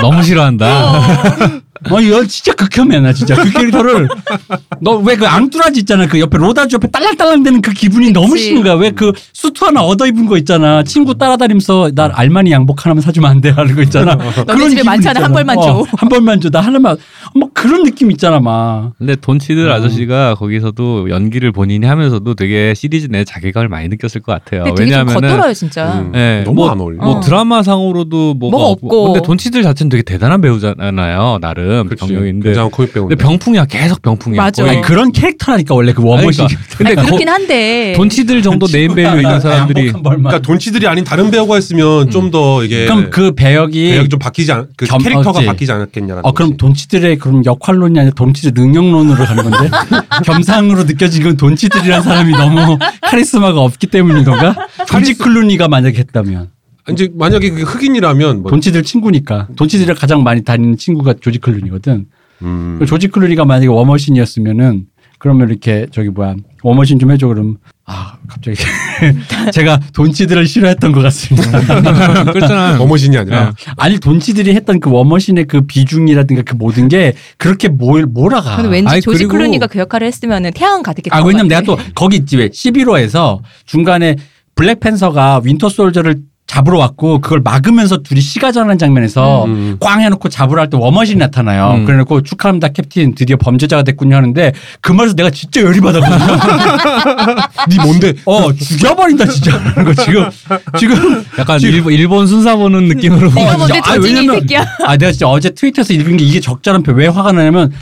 [0.01, 1.61] 너무 싫어한다.
[1.91, 3.35] 어, 이거 진짜 극혐이야, 나 진짜.
[3.37, 4.09] 그 캐릭터를.
[4.83, 6.07] 너 왜 그 앙뚜라지 있잖아.
[6.07, 8.45] 그 옆에 로다주 옆에 딸랑딸랑 되는 그 기분이 너무 그치.
[8.45, 8.75] 싫은 거야.
[8.75, 10.83] 왜 그 수트 하나 얻어 입은 거 있잖아.
[10.83, 13.51] 친구 따라다니면서 나 알마니 양복 하나만 사주면 안 돼?
[13.51, 14.15] 하는 거 있잖아.
[14.47, 15.23] 너네 집에 많잖아.
[15.25, 15.33] 한.
[15.33, 15.85] 벌만 어, 줘.
[15.97, 16.51] 한 벌만 줘.
[16.51, 16.97] 나 하나만.
[17.35, 18.93] 뭐 그런 느낌 있잖아, 막.
[18.99, 19.75] 근데 돈치들 어.
[19.75, 24.75] 아저씨가 거기서도 연기를 본인이 하면서도 되게 시리즈 내 자괴감을 많이 느꼈을 것 같아요.
[24.79, 26.01] 왜냐하면은 겉돌아요 진짜.
[26.01, 26.13] 음.
[26.15, 26.99] 예, 너무 뭐, 안 어울려.
[27.03, 27.21] 뭐 어.
[27.21, 28.87] 드라마 상으로도 뭐가, 뭐가 없고.
[28.87, 29.13] 없고.
[29.13, 31.39] 근데 돈치들 자체는 되게 대단한 배우잖아요.
[31.41, 32.07] 나름 그치.
[32.07, 33.15] 굉장한 코믹 배우인데.
[33.15, 34.43] 근데 병풍이야 계속 병풍이야.
[34.43, 34.65] 맞아.
[34.65, 36.45] 아니, 그런 캐릭터라니까, 원래 그 워머신.
[36.45, 36.67] 아니, 그러니까.
[36.77, 37.93] 근데 아니, 거- 그렇긴 한데.
[37.97, 39.93] 돈치들 정도 네임 밸류 있는 사람들이.
[39.93, 43.91] 그러니까 돈치들이 아닌 다른 배우가 있으면 좀더 이게 그럼 그 배역이.
[43.91, 45.47] 배역이 좀 바뀌지 않, 그 겸- 캐릭터가 어찌.
[45.47, 46.25] 바뀌지 않았겠냐라는.
[46.25, 46.57] 어, 그럼.
[46.57, 49.71] 돈치들의 그럼 역할론이 아니라 돈치들 능력론으로 가는 건데
[50.25, 54.55] 겸상으로 느껴지는 돈치들이라는 사람이 너무 카리스마가 없기 때문인 건가?
[54.87, 56.49] 조지 클루니가 만약에 했다면
[56.91, 62.07] 이제 만약에 그게 흑인이라면 뭐 돈치들 친구니까 돈치들이랑 가장 많이 다니는 친구가 조지 클루니거든.
[62.43, 62.77] 음.
[62.79, 64.87] 그 조지 클루니가 만약에 워머신이었으면은
[65.19, 68.57] 그러면 이렇게 저기 뭐야 워머신 좀 해줘 그럼 아 갑자기
[69.53, 72.25] 제가 돈치들을 싫어했던 것 같습니다.
[72.33, 72.79] 그렇잖아.
[72.79, 78.57] 워머신이 아니라 아니 돈치들이 했던 그 워머신의 그 비중이라든가 그 모든 게 그렇게 뭘 몰아가.
[78.57, 81.61] 근데 왠지 아니, 조지 클루니가 그 역할을 했으면 태양 가득했던 아, 것 왜냐면 내가.
[81.63, 84.17] 또 거기 있지 왜 시빌 워에서 중간에
[84.55, 89.77] 블랙팬서가 윈터 솔저를 잡으러 왔고 그걸 막으면서 둘이 시가전하는 장면에서 음.
[89.81, 91.75] 꽝 해놓고 잡으러 할 때 워머신이 나타나요.
[91.77, 91.85] 음.
[91.85, 96.39] 그래놓고 축하합니다 캡틴 드디어 범죄자가 됐군요 하는데 그 말에서 내가 진짜 열이 받았거든요.
[97.71, 98.15] 네 뭔데?
[98.25, 99.63] 어 죽여버린다 진짜.
[99.75, 100.29] 그거 지금
[100.79, 103.29] 지금 약간 지금- 일본, 일본 순사 보는 느낌으로.
[103.29, 104.67] 이거 뭔데 진짜- 아, 왜냐면- 새끼야.
[104.87, 107.73] 아 내가 진짜 어제 트위터에서 읽은 게 이게 적절한 표왜 화가 나냐면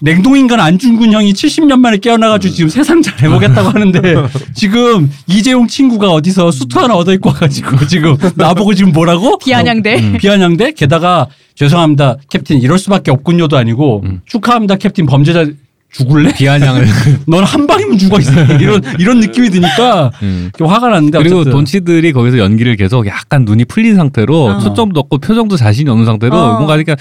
[0.00, 4.00] 냉동인간 안중근 형이 70년 만에 깨어나가지고 지금 세상 잘 해보겠다고 하는데
[4.54, 9.38] 지금 이재용 친구가 어디서 수트 하나 얻어 입고 와가지고 지금 나보고 지금 뭐라고?
[9.38, 9.98] 비아냥대.
[9.98, 10.16] 음.
[10.18, 10.72] 비아냥대?
[10.72, 14.20] 게다가 죄송합니다 캡틴 이럴 수밖에 없군요도 아니고 음.
[14.26, 15.46] 축하합니다 캡틴 범죄자
[15.92, 16.34] 죽을래?
[16.34, 16.86] 비아냥을.
[17.26, 20.50] 넌 한 방이면 죽어 있어 이런 이런 느낌이 드니까 음.
[20.58, 21.52] 좀 화가 났는데 그리고 어쨌든.
[21.52, 24.58] 돈치들이 거기서 연기를 계속 약간 눈이 풀린 상태로 어.
[24.58, 26.52] 초점도 없고 표정도 자신이 없는 상태로 어.
[26.54, 26.96] 뭔가 그러니까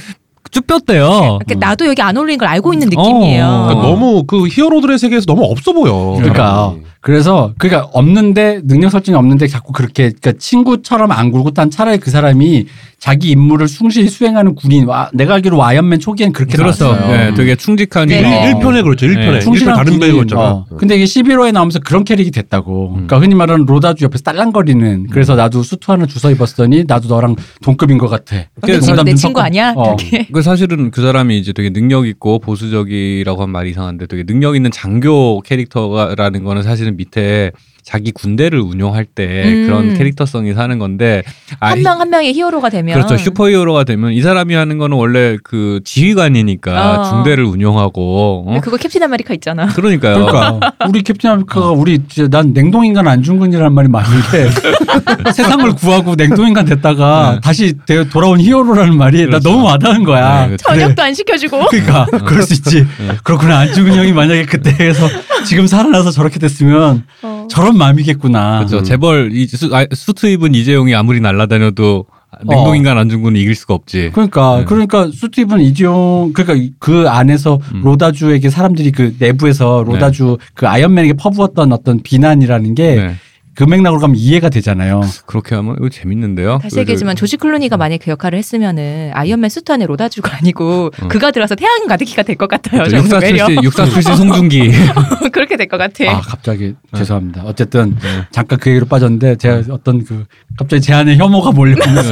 [0.56, 1.40] 쭉 뼈대요.
[1.46, 3.46] 그러니까 나도 여기 안 어울리는 걸 알고 있는 느낌이에요.
[3.46, 3.66] 어.
[3.68, 6.14] 그러니까 너무 그 히어로들의 세계에서 너무 없어 보여.
[6.18, 6.86] 그러니까 사람이.
[7.02, 12.10] 그래서 그러니까 없는데 능력 설정이 없는데 자꾸 그렇게 그러니까 친구처럼 안 굴고 딴 차라리 그
[12.10, 12.66] 사람이
[12.98, 16.86] 자기 임무를 충실히 수행하는 군인 와, 내가 알기로 아이언맨 초기엔 그렇게 그렇죠.
[16.86, 17.12] 나왔어요.
[17.12, 18.20] 네, 되게 충직한 네.
[18.20, 18.30] 일- 어.
[18.60, 19.06] 1편에 그렇죠.
[19.06, 19.32] 1편에.
[19.34, 19.40] 네.
[19.42, 20.00] 충실한 다른 군인.
[20.00, 20.42] 배우였잖아.
[20.42, 20.66] 어.
[20.80, 22.88] 근데 이게 11호에 나오면서 그런 캐릭이 됐다고.
[22.88, 22.94] 음.
[22.94, 25.08] 그러니까 흔히 말하는 로다주 옆에서 딸랑거리는.
[25.12, 28.38] 그래서 나도 수트 하나 주워 입었더니 나도 너랑 동급인 것 같아.
[28.62, 29.74] 근데 그내눈 친구 아니야?
[29.76, 29.96] 어.
[30.00, 30.28] 이렇게.
[30.46, 34.70] 그 사실은 그 사람이 이제 되게 능력 있고 보수적이라고 한 말이 이상한데 되게 능력 있는
[34.70, 37.52] 장교 캐릭터라는 거는 사실은 밑에
[37.86, 39.66] 자기 군대를 운용할 때 음.
[39.68, 41.22] 그런 캐릭터성이 사는 건데
[41.60, 47.00] 아, 한명한 명의 히어로가 되면 그렇죠 슈퍼히어로가 되면 이 사람이 하는 거는 원래 그 지휘관이니까
[47.02, 47.10] 어.
[47.12, 48.60] 중대를 운용하고 어?
[48.62, 49.68] 그거 캡틴 아메리카 있잖아.
[49.68, 50.26] 그러니까요.
[50.26, 54.50] 그러니까 우리 캡틴 아메리카가 우리 진짜 난 냉동인간 안중근이라는 말이 많은 게
[55.32, 57.40] 세상을 구하고 냉동인간 됐다가 네.
[57.42, 59.50] 다시 되- 돌아온 히어로라는 말이 나 그렇죠.
[59.50, 60.48] 너무 와닿은 거야.
[60.48, 61.68] 네, 저녁도 안 시켜주고.
[61.68, 62.86] 그러니까 그럴 수 있지.
[63.24, 65.08] 그렇구나 안중근 형이 만약에 그때에서
[65.46, 67.48] 지금 살아나서 저렇게 됐으면 어.
[67.50, 68.60] 저런 마음이겠구나.
[68.60, 68.80] 그렇죠.
[68.80, 68.84] 음.
[68.84, 72.06] 재벌 이 수, 아, 수트 입은 이재용이 아무리 날라다녀도
[72.44, 74.12] 냉동인간 안중근은 이길 수가 없지.
[74.14, 74.66] 그러니까 네.
[74.66, 77.82] 그러니까 수티븐 이지용 그러니까 그 안에서 음.
[77.84, 83.16] 로다주에게 사람들이 그 내부에서 로다주 그 아이언맨에게 퍼부었던 어떤 비난이라는 게 네.
[83.56, 85.02] 그 맥락으로 가면 이해가 되잖아요.
[85.26, 86.60] 그렇게 하면 이거 재밌는데요.
[86.62, 91.08] 다시 얘기하지만 조지 클루니가 만약 그 역할을 했으면은 아이언맨 수트 안에 로다주가 아니고 어.
[91.08, 92.84] 그가 들어서 태양 가득히가 될 것 같아요.
[92.84, 94.72] 저는 육사 출신 육사 출신 송중기.
[95.32, 96.04] 그렇게 될 것 같아.
[96.12, 97.44] 아 갑자기 죄송합니다.
[97.46, 97.96] 어쨌든
[98.32, 100.26] 잠깐 그 얘기로 빠졌는데 제가 어떤 그
[100.58, 102.12] 갑자기 제 안에 혐오가 몰려오면서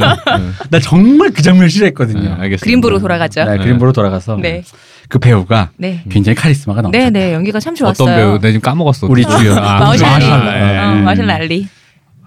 [0.70, 2.20] 나 정말 그 장면을 싫어했거든요.
[2.22, 2.64] 네, 알겠습니다.
[2.64, 3.44] 그림부로 돌아가죠.
[3.44, 4.62] 네, 그림보로 돌아가서 네.
[5.08, 6.02] 그 배우가 네.
[6.10, 6.98] 굉장히 카리스마가 넘쳐.
[6.98, 7.32] 네, 네.
[7.34, 8.04] 연기가 참 좋았어요.
[8.10, 8.38] 어떤 배우?
[8.40, 9.06] 내 지금 까먹었어.
[9.08, 9.58] 우리 주연.
[9.58, 10.26] 아, 마우샬리.
[10.28, 10.78] 마우샬리.
[10.78, 11.04] 어, 음.
[11.04, 11.66] 마우샬 랄리.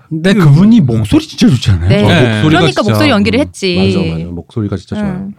[0.09, 1.89] 근데 그분이 목소리 진짜 좋잖아요.
[1.89, 2.03] 네.
[2.03, 2.13] 어, 네.
[2.13, 3.93] 목소리가 그러니까 진짜- 목소리 연기를 음, 했지.
[3.95, 4.25] 맞아, 맞아.
[4.31, 5.11] 목소리가 진짜 좋아요.
[5.13, 5.33] 음.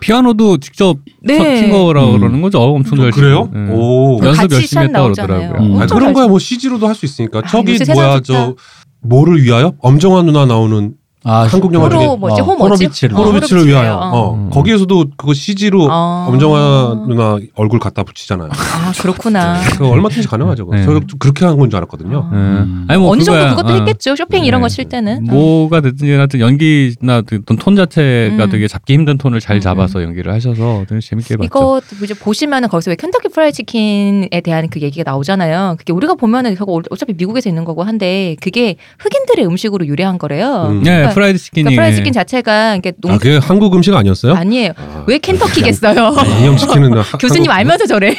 [0.00, 1.56] 피아노도 직접 네.
[1.56, 2.18] 친 거라고 음.
[2.20, 2.60] 그러는 거죠.
[2.60, 3.48] 엄청 잘 그래요?
[3.52, 3.70] 네.
[3.70, 4.20] 오.
[4.22, 5.02] 연습 열심히 샷 했다.
[5.02, 5.48] 그러더라고요.
[5.58, 5.72] 음.
[5.78, 7.38] 아, 엄청 그런 잘 거야 뭐 CG로도 할 수 있으니까.
[7.40, 8.54] 아, 저기 뭐야 저
[9.02, 9.72] 뭐를 위하여?
[9.80, 10.92] 엄정화 누나 나오는
[11.26, 12.40] 아, 한국 영화 중에 호로 뭐지?
[12.42, 12.84] 어, 호 뭐지?
[12.84, 13.16] 호로비치를.
[13.16, 13.94] 어, 호로비치를 위하여.
[13.96, 14.10] 어.
[14.12, 14.34] 어.
[14.34, 14.50] 음.
[14.50, 16.26] 거기에서도 그거 CG로 어.
[16.28, 18.50] 엄정화 누나 얼굴 갖다 붙이잖아요.
[18.52, 19.60] 아, 그렇구나.
[19.72, 20.68] 그거 얼마든지 가능하죠.
[20.70, 20.84] 네.
[20.84, 22.28] 좀 그렇게 한 건 줄 알았거든요.
[22.30, 22.36] 네.
[22.36, 22.84] 음.
[22.88, 23.56] 아니 뭐 어느 정도 그거야.
[23.56, 23.76] 그것도 어.
[23.78, 24.16] 했겠죠.
[24.16, 24.64] 쇼핑 이런 네.
[24.66, 25.26] 거칠 때는.
[25.30, 25.32] 어.
[25.32, 28.50] 뭐가 됐든지 하여튼 연기나 어떤 톤 자체가 음.
[28.50, 31.46] 되게 잡기 힘든 톤을 잘 음, 잡아서 연기를 하셔서 되게 재밌게 봤죠.
[31.46, 35.76] 이거 이제 보시면은 거기서 왜 켄터키 프라이드 치킨에 대한 그 얘기가 나오잖아요.
[35.78, 40.66] 그게 우리가 보면은 저거 어차피 미국에서 있는 거고 한데 그게 흑인들의 음식으로 유래한 거래요.
[40.70, 40.82] 음.
[40.82, 44.34] 네, 그러니까- 프라이드 치킨이 그러니까 프라이드 치킨 자체가 이게 농 아, 그게 한국 음식 아니었어요?
[44.34, 44.72] 아니에요.
[44.76, 45.04] 아.
[45.06, 46.14] 왜 켄터키겠어요?
[46.58, 48.14] 시키는 교수님 알면서 저래.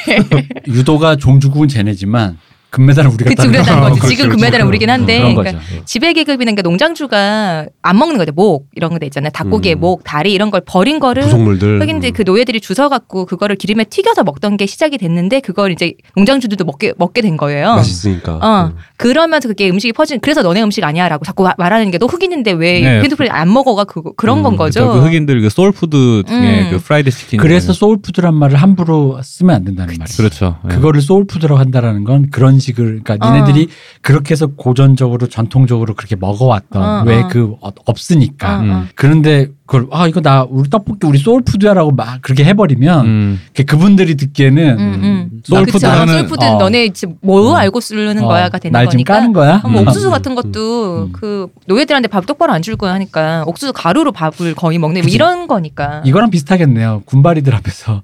[0.68, 2.38] 유도가 종주국은 쟤네지만
[2.76, 3.80] 금메달은 우리가 그치 따는 우리가.
[3.89, 4.01] 거지.
[4.07, 4.30] 지금 그렇지.
[4.38, 5.17] 금메달은 우리긴 한데.
[5.19, 5.86] 그런 그러니까 거죠.
[5.86, 8.32] 지배 계급이는 게 농장주가 안 먹는 거죠.
[8.34, 9.30] 목 이런 거 돼 있잖아요.
[9.32, 9.80] 닭고기의 음.
[9.82, 11.82] 목, 다리 이런 걸 버린 거를 부속물들.
[11.82, 16.63] 흑인들 그 노예들이 주워 갖고 그거를 기름에 튀겨서 먹던 게 시작이 됐는데 그걸 이제 농장주들도
[16.65, 17.76] 먹게 먹게 된 거예요.
[17.76, 18.36] 맛있으니까.
[18.41, 18.71] 어.
[18.71, 18.78] 음.
[18.97, 22.82] 그러면서 그게 음식이 퍼진 그래서 너네 음식 아니야라고 자꾸 마- 말하는 게 너 흑인인데 왜
[22.82, 23.01] 네.
[23.01, 24.82] 펜트프리 안 먹어가 그 그런 음, 건 거죠.
[24.82, 26.67] 그러니까 그 흑인들 그 소울푸드 중에 음.
[26.71, 27.39] 그 프라이드 치킨.
[27.39, 30.17] 그래서 소울푸드란 말을 함부로 쓰면 안 된다는 말이에요.
[30.17, 30.57] 그렇죠.
[30.65, 30.76] 예.
[30.76, 33.32] 그거를 소울푸드라고 한다라는 건 그런 식을 그러니까 어.
[33.34, 33.68] 니네들이
[34.01, 37.28] 그렇게 해서 고전적으로 전통적으로 그렇게 먹어왔던 어, 왜 어.
[37.30, 37.55] 그
[37.86, 38.72] 없으니까 어, 음.
[38.72, 38.84] 어.
[38.95, 43.41] 그런데 그걸 아 이거 나 우리 떡볶이 우리 소울푸드야라고 막 그렇게 해버리면 음.
[43.55, 45.30] 그 그분들이 듣기에는 음, 음.
[45.43, 46.11] 소울푸드라는- 그쵸.
[46.18, 46.57] 소울푸드 어.
[46.59, 47.55] 너네 지금 뭐 어.
[47.55, 49.13] 알고 쓰는 어, 거야가 되는 날 거니까.
[49.16, 49.61] 까는 거야?
[49.63, 49.88] 어, 뭐 음.
[49.88, 51.11] 옥수수 같은 것도 음.
[51.13, 55.09] 그 노예들한테 밥 똑바로 안 줄 거야 하니까 옥수수 가루로 밥을 거의 먹는 뭐.
[55.09, 56.01] 이런 거니까.
[56.05, 57.03] 이거랑 비슷하겠네요.
[57.05, 58.01] 군바리들 앞에서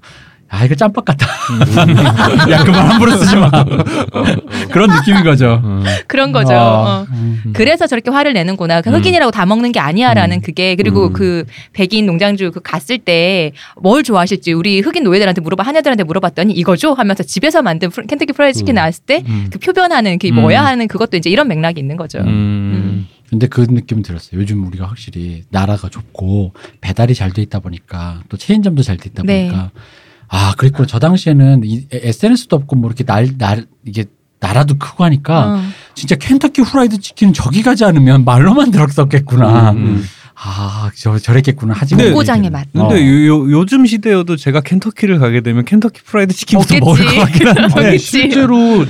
[0.54, 1.26] 아 이거 짬밥 같다.
[2.50, 3.50] 야 그만 함부로 쓰지 마.
[4.70, 5.62] 그런 느낌인 거죠.
[5.64, 5.82] 음.
[6.06, 6.52] 그런 거죠.
[6.52, 7.06] 어, 어.
[7.10, 7.52] 음.
[7.54, 8.82] 그래서 저렇게 화를 내는구나.
[8.82, 8.96] 그 음.
[8.96, 10.40] 흑인이라고 다 먹는 게 아니야라는 음.
[10.42, 11.12] 그게 그리고 음.
[11.14, 16.92] 그 백인 농장주 그 갔을 때 뭘 좋아하실지 우리 흑인 노예들한테 물어봐 하녀들한테 물어봤더니 이거죠
[16.92, 18.76] 하면서 집에서 만든 프라- 켄터키 프라이드 치킨 음.
[18.76, 19.48] 나왔을 때 음.
[19.50, 20.40] 그 표변하는 그게 음.
[20.42, 22.18] 뭐야 하는 그것도 이제 이런 맥락이 있는 거죠.
[22.18, 23.06] 음.
[23.30, 24.38] 근데 그 느낌은 들었어요.
[24.38, 29.22] 요즘 우리가 확실히 나라가 좁고 배달이 잘 돼 있다 보니까 또 체인점도 잘 돼 있다
[29.24, 29.46] 네.
[29.48, 29.70] 보니까
[30.34, 30.86] 아 그랬구나.
[30.86, 34.06] 저 당시에는 이 SNS도 없고 뭐 이렇게 날, 날 이게
[34.40, 35.62] 나라도 크고 하니까 어.
[35.94, 39.72] 진짜 켄터키 후라이드 치킨은 저기 가지 않으면 말로만 들었었겠구나.
[39.72, 40.02] 음.
[40.34, 41.74] 아, 저 저랬겠구나.
[41.76, 42.66] 하지만 근데- 고장의 맛.
[42.72, 42.98] 근데 어.
[42.98, 47.04] 요, 요, 요즘 시대여도 제가 켄터키를 가게 되면 켄터키 프라이드 치킨부터 먹겠지.
[47.04, 47.98] 먹을 것 같긴 한데.
[47.98, 48.86] 실제로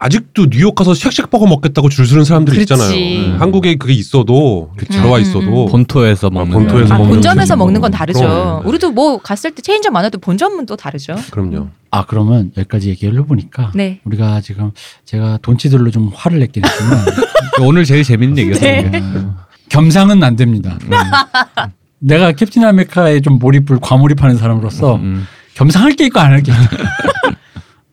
[0.00, 2.72] 아직도 뉴욕 가서 쉑쉑 버거 먹겠다고 줄 서는 사람들이 그렇지.
[2.72, 2.96] 있잖아요.
[3.34, 3.40] 음.
[3.40, 6.94] 한국에 그게 있어도 들어와 음, 있어도 본토에서 먹는 본토에서 거.
[6.94, 7.56] 아, 먹는 본점에서.
[7.56, 8.20] 먹는 건 다르죠.
[8.20, 8.66] 그럼.
[8.66, 11.16] 우리도 뭐 갔을 때 체인점 안 와도 본점은 또 다르죠.
[11.32, 11.68] 그럼요.
[11.90, 13.98] 아 그러면 여기까지 얘기를 해보니까 네.
[14.04, 14.70] 우리가 지금
[15.04, 17.04] 제가 돈치들로 좀 화를 냈긴 했지만
[17.62, 18.90] 오늘 제일 재밌는 얘기였어요.
[18.90, 19.00] 네.
[19.02, 19.34] 어,
[19.68, 20.78] 겸상은 안 됩니다.
[20.82, 20.90] 음.
[21.98, 25.26] 내가 캡틴 아메리카에 좀 몰입을 과몰입하는 사람으로서 음.
[25.54, 26.60] 겸상할 게 있고 안 할 게 있다.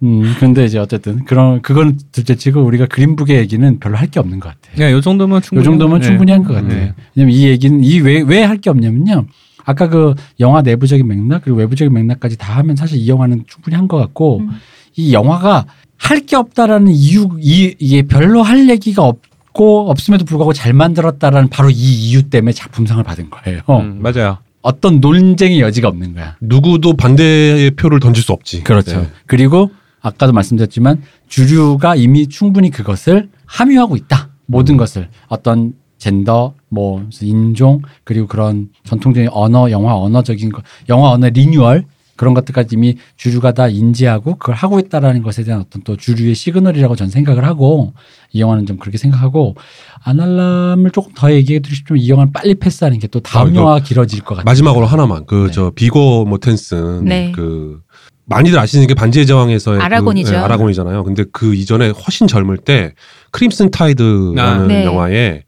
[0.06, 4.50] 음, 근데 이제 어쨌든 그런 그건 둘째치고 우리가 그린북의 얘기는 별로 할 게 없는 것
[4.50, 4.76] 같아.
[4.78, 5.64] 네, 요 정도면 요 충분히.
[5.66, 6.06] 정도면 네.
[6.08, 6.68] 충분히 한 것 같아.
[6.68, 6.94] 네.
[7.16, 9.26] 왜냐면 이 얘기는 이 왜 왜 할 게 없냐면요.
[9.66, 13.88] 아까 그 영화 내부적인 맥락 그리고 외부적인 맥락까지 다 하면 사실 이 영화는 충분히 한
[13.88, 14.52] 것 같고 음.
[14.96, 15.66] 이 영화가
[15.98, 19.20] 할 게 없다라는 이유 이 이게 별로 할 얘기가 없
[19.56, 23.62] 고 없음에도 불구하고 잘 만들었다라는 바로 이 이유 때문에 작품상을 받은 거예요.
[23.70, 24.38] 음, 맞아요.
[24.62, 26.36] 어떤 논쟁의 여지가 없는 거야.
[26.42, 28.66] 누구도 반대의 표를 던질 수 없지.
[28.66, 29.00] 그렇죠.
[29.00, 29.08] 네.
[29.28, 29.72] 그리고
[30.06, 34.30] 아까도 말씀드렸지만 주류가 이미 충분히 그것을 함유하고 있다.
[34.46, 41.30] 모든 것을 어떤 젠더, 뭐 인종 그리고 그런 전통적인 언어, 영화 언어적인 거, 영화 언어
[41.30, 41.86] 리뉴얼
[42.16, 46.96] 그런 것들까지 이미 주류가 다 인지하고 그걸 하고 있다라는 것에 대한 어떤 또 주류의 시그널이라고
[46.96, 47.94] 전 생각을 하고
[48.32, 49.56] 이 영화는 좀 그렇게 생각하고
[50.04, 53.60] 아날람을 조금 더 얘기해 드리고 싶지만 이 영화는 빨리 패스하는 게 또 다음 아, 이거
[53.62, 54.46] 영화가 길어질 것 같아요.
[54.46, 55.52] 마지막으로 하나만 그 네.
[55.52, 57.32] 저 비고 모텐슨 네.
[57.34, 57.82] 그
[58.26, 60.32] 많이들 아시는 게 반지의 제왕에서의 아라곤이죠.
[60.32, 61.04] 그, 네, 아라곤이잖아요.
[61.04, 62.94] 근데 그 이전에 훨씬 젊을 때
[63.32, 64.86] 크림슨 타이드라는 아, 네.
[64.86, 65.44] 영화에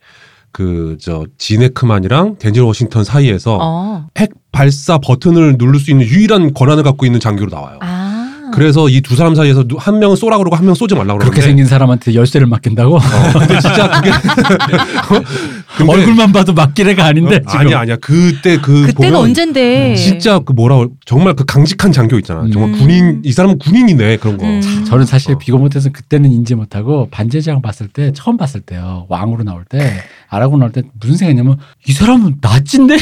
[0.52, 4.08] 그 저 진 해크만이랑 덴젤 워싱턴 사이에서 어.
[4.18, 7.78] 핵 발사 버튼을 누를 수 있는 유일한 권한을 갖고 있는 장교로 나와요.
[7.82, 8.07] 아.
[8.54, 11.26] 그래서 이 두 사람 사이에서 누- 한 명은 쏘라 그러고 한 명은 쏘지 말라 그러는데
[11.30, 12.96] 그렇게 생긴 사람한테 열쇠를 맡긴다고?
[12.98, 13.00] 어,
[13.40, 14.12] 근데 진짜 그게
[15.78, 17.38] 근데- 얼굴만 봐도 맡길 애가 아닌데.
[17.46, 19.96] 어, 아니야 아니야 그때 그 그때가 언젠데.
[19.96, 22.78] 진짜 그 뭐라 정말 그 강직한 장교 있잖아 정말 음.
[22.80, 24.86] 군인 이 사람은 군인이네 그런 거 음.
[24.88, 25.38] 저는 사실 어.
[25.38, 29.94] 비고 못해서 그때는 인지 못하고 반제장 봤을 때 처음 봤을 때요 왕으로 나올 때
[30.30, 32.98] 아라고 나올 때 무슨 생각이냐면 이 사람은 나찐데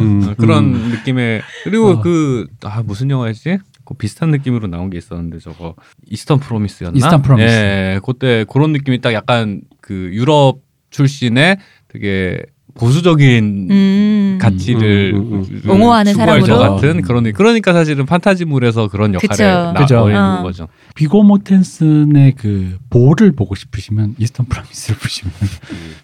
[0.00, 0.88] 음, 그런 음.
[0.92, 2.00] 느낌의 그리고 어.
[2.00, 3.58] 그아 무슨 영화였지?
[3.84, 5.74] 그 비슷한 느낌으로 나온 게 있었는데 저거
[6.08, 6.96] 이스턴 프로미스였나?
[6.96, 7.46] 이스턴 프로미스.
[7.48, 10.60] 예, 그때 그런 느낌이 딱 약간 그 유럽
[10.90, 11.58] 출신의
[11.88, 12.40] 되게
[12.74, 14.38] 보수적인 음.
[14.40, 16.74] 가치를 음, 음, 그 옹호하는 추구할 것 사람으로?
[16.76, 19.44] 같은 그런 그러니까 사실은 판타지물에서 그런 역할에 그쵸.
[19.44, 19.98] 나 그죠.
[20.00, 20.42] 어 어.
[20.42, 20.68] 거죠.
[20.96, 25.32] 비고 모텐슨의 그 볼을 보고 싶으시면 이스턴 프로미스를 보시면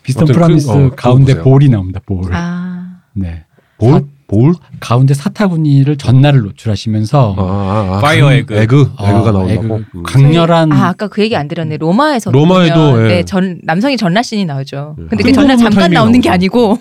[0.05, 1.43] 이스턴 어떤 프로미스 그- 어, 가운데.
[1.43, 2.01] 볼이 나옵니다.
[2.07, 2.33] 볼.
[2.33, 3.01] 아.
[3.15, 3.45] 네.
[3.79, 4.05] 볼?
[4.31, 4.55] 사- 볼?
[4.81, 8.01] 가운데 사타구니를 전라를 노출하시면서 아, 아, 아.
[8.01, 8.55] fire egg.
[8.55, 10.03] egg 어, egg 가 나온다고 egg, 음.
[10.05, 11.77] 강렬한 아, 아까 그 얘기 안 들었네.
[11.79, 13.09] 로마에서 로마에도, 보면 예.
[13.09, 14.97] 네, 전 남성이 전라 씬이 나오죠.
[14.99, 15.03] 예.
[15.09, 16.31] 근데 그 한동안 잠깐 나오는 게.
[16.31, 16.79] 아니고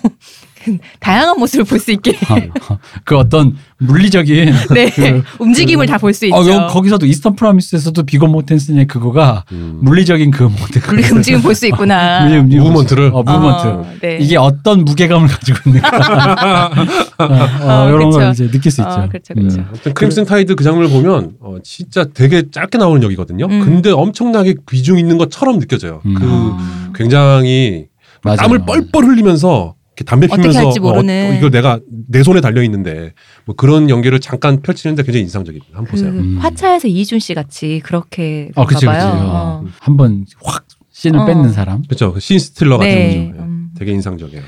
[1.00, 6.36] 다양한 모습을 볼 수 있게 어, 그 어떤 물리적인 네 그- 움직임을 다볼 수 있죠.
[6.36, 9.78] 어, 여- 거기서도 이스턴 프로미스에서도 비고 모텐슨의 그거가 음.
[9.82, 12.24] 물리적인 그 모델 우리 움직임 볼 수 있구나.
[12.24, 13.10] 물리 움직임 movement를?
[13.14, 14.18] 어, movement 어, 네.
[14.20, 16.70] 이게 어떤 무게감을 가지고 있는가
[17.18, 18.44] 어, 어, 어, 이런 걸 그쵸.
[18.44, 18.90] 이제 느낄 수 있죠.
[18.90, 19.64] 어, 그렇죠, 그렇죠.
[19.68, 23.46] 아무튼 크림슨 타이드 그 장면을 보면 어, 진짜 되게 짧게 나오는 역이거든요.
[23.46, 23.60] 음.
[23.64, 26.00] 근데 엄청나게 비중 있는 것처럼 느껴져요.
[26.06, 26.14] 음.
[26.14, 26.92] 그 아.
[26.94, 27.86] 굉장히
[28.22, 28.36] 맞아요.
[28.36, 29.74] 땀을 뻘뻘 흘리면서
[30.04, 31.30] 담배 피면서 할지 모르는.
[31.32, 33.12] 어, 이걸 내가 내 손에 달려 있는데
[33.44, 35.66] 뭐 그런 연기를 잠깐 펼치는데 굉장히 인상적입니다.
[35.72, 36.10] 한번 그 보세요.
[36.10, 36.38] 음.
[36.40, 38.86] 화차에서 이준 씨 같이 그렇게 어, 그치, 그치.
[38.86, 39.06] 봐요.
[39.08, 39.62] 어.
[39.64, 39.66] 어.
[39.80, 41.26] 한번 확 씬을 어.
[41.26, 41.82] 뺏는 사람.
[41.82, 42.18] 그렇죠.
[42.18, 43.30] 신 스틸러 같은 네.
[43.32, 43.42] 거죠.
[43.42, 43.70] 음.
[43.78, 44.42] 되게 인상적이에요.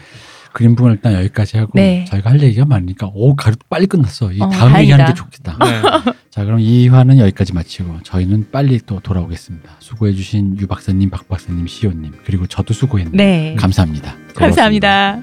[0.52, 2.04] 그림 부분 일단 여기까지 하고 네.
[2.10, 4.32] 저희가 할 얘기가 많으니까 오 가루 빨리 끝났어.
[4.32, 5.14] 이 어, 다음 얘기하는 게.
[5.14, 5.56] 좋겠다.
[5.64, 6.12] 네.
[6.30, 9.70] 자 그럼 이 화는 여기까지 마치고 저희는 빨리 또 돌아오겠습니다.
[9.78, 13.16] 수고해주신 유 박사님, 박 박사님, 시호님 그리고 저도 수고했네요.
[13.16, 13.54] 네.
[13.58, 14.14] 감사합니다.
[14.34, 15.22] 감사합니다.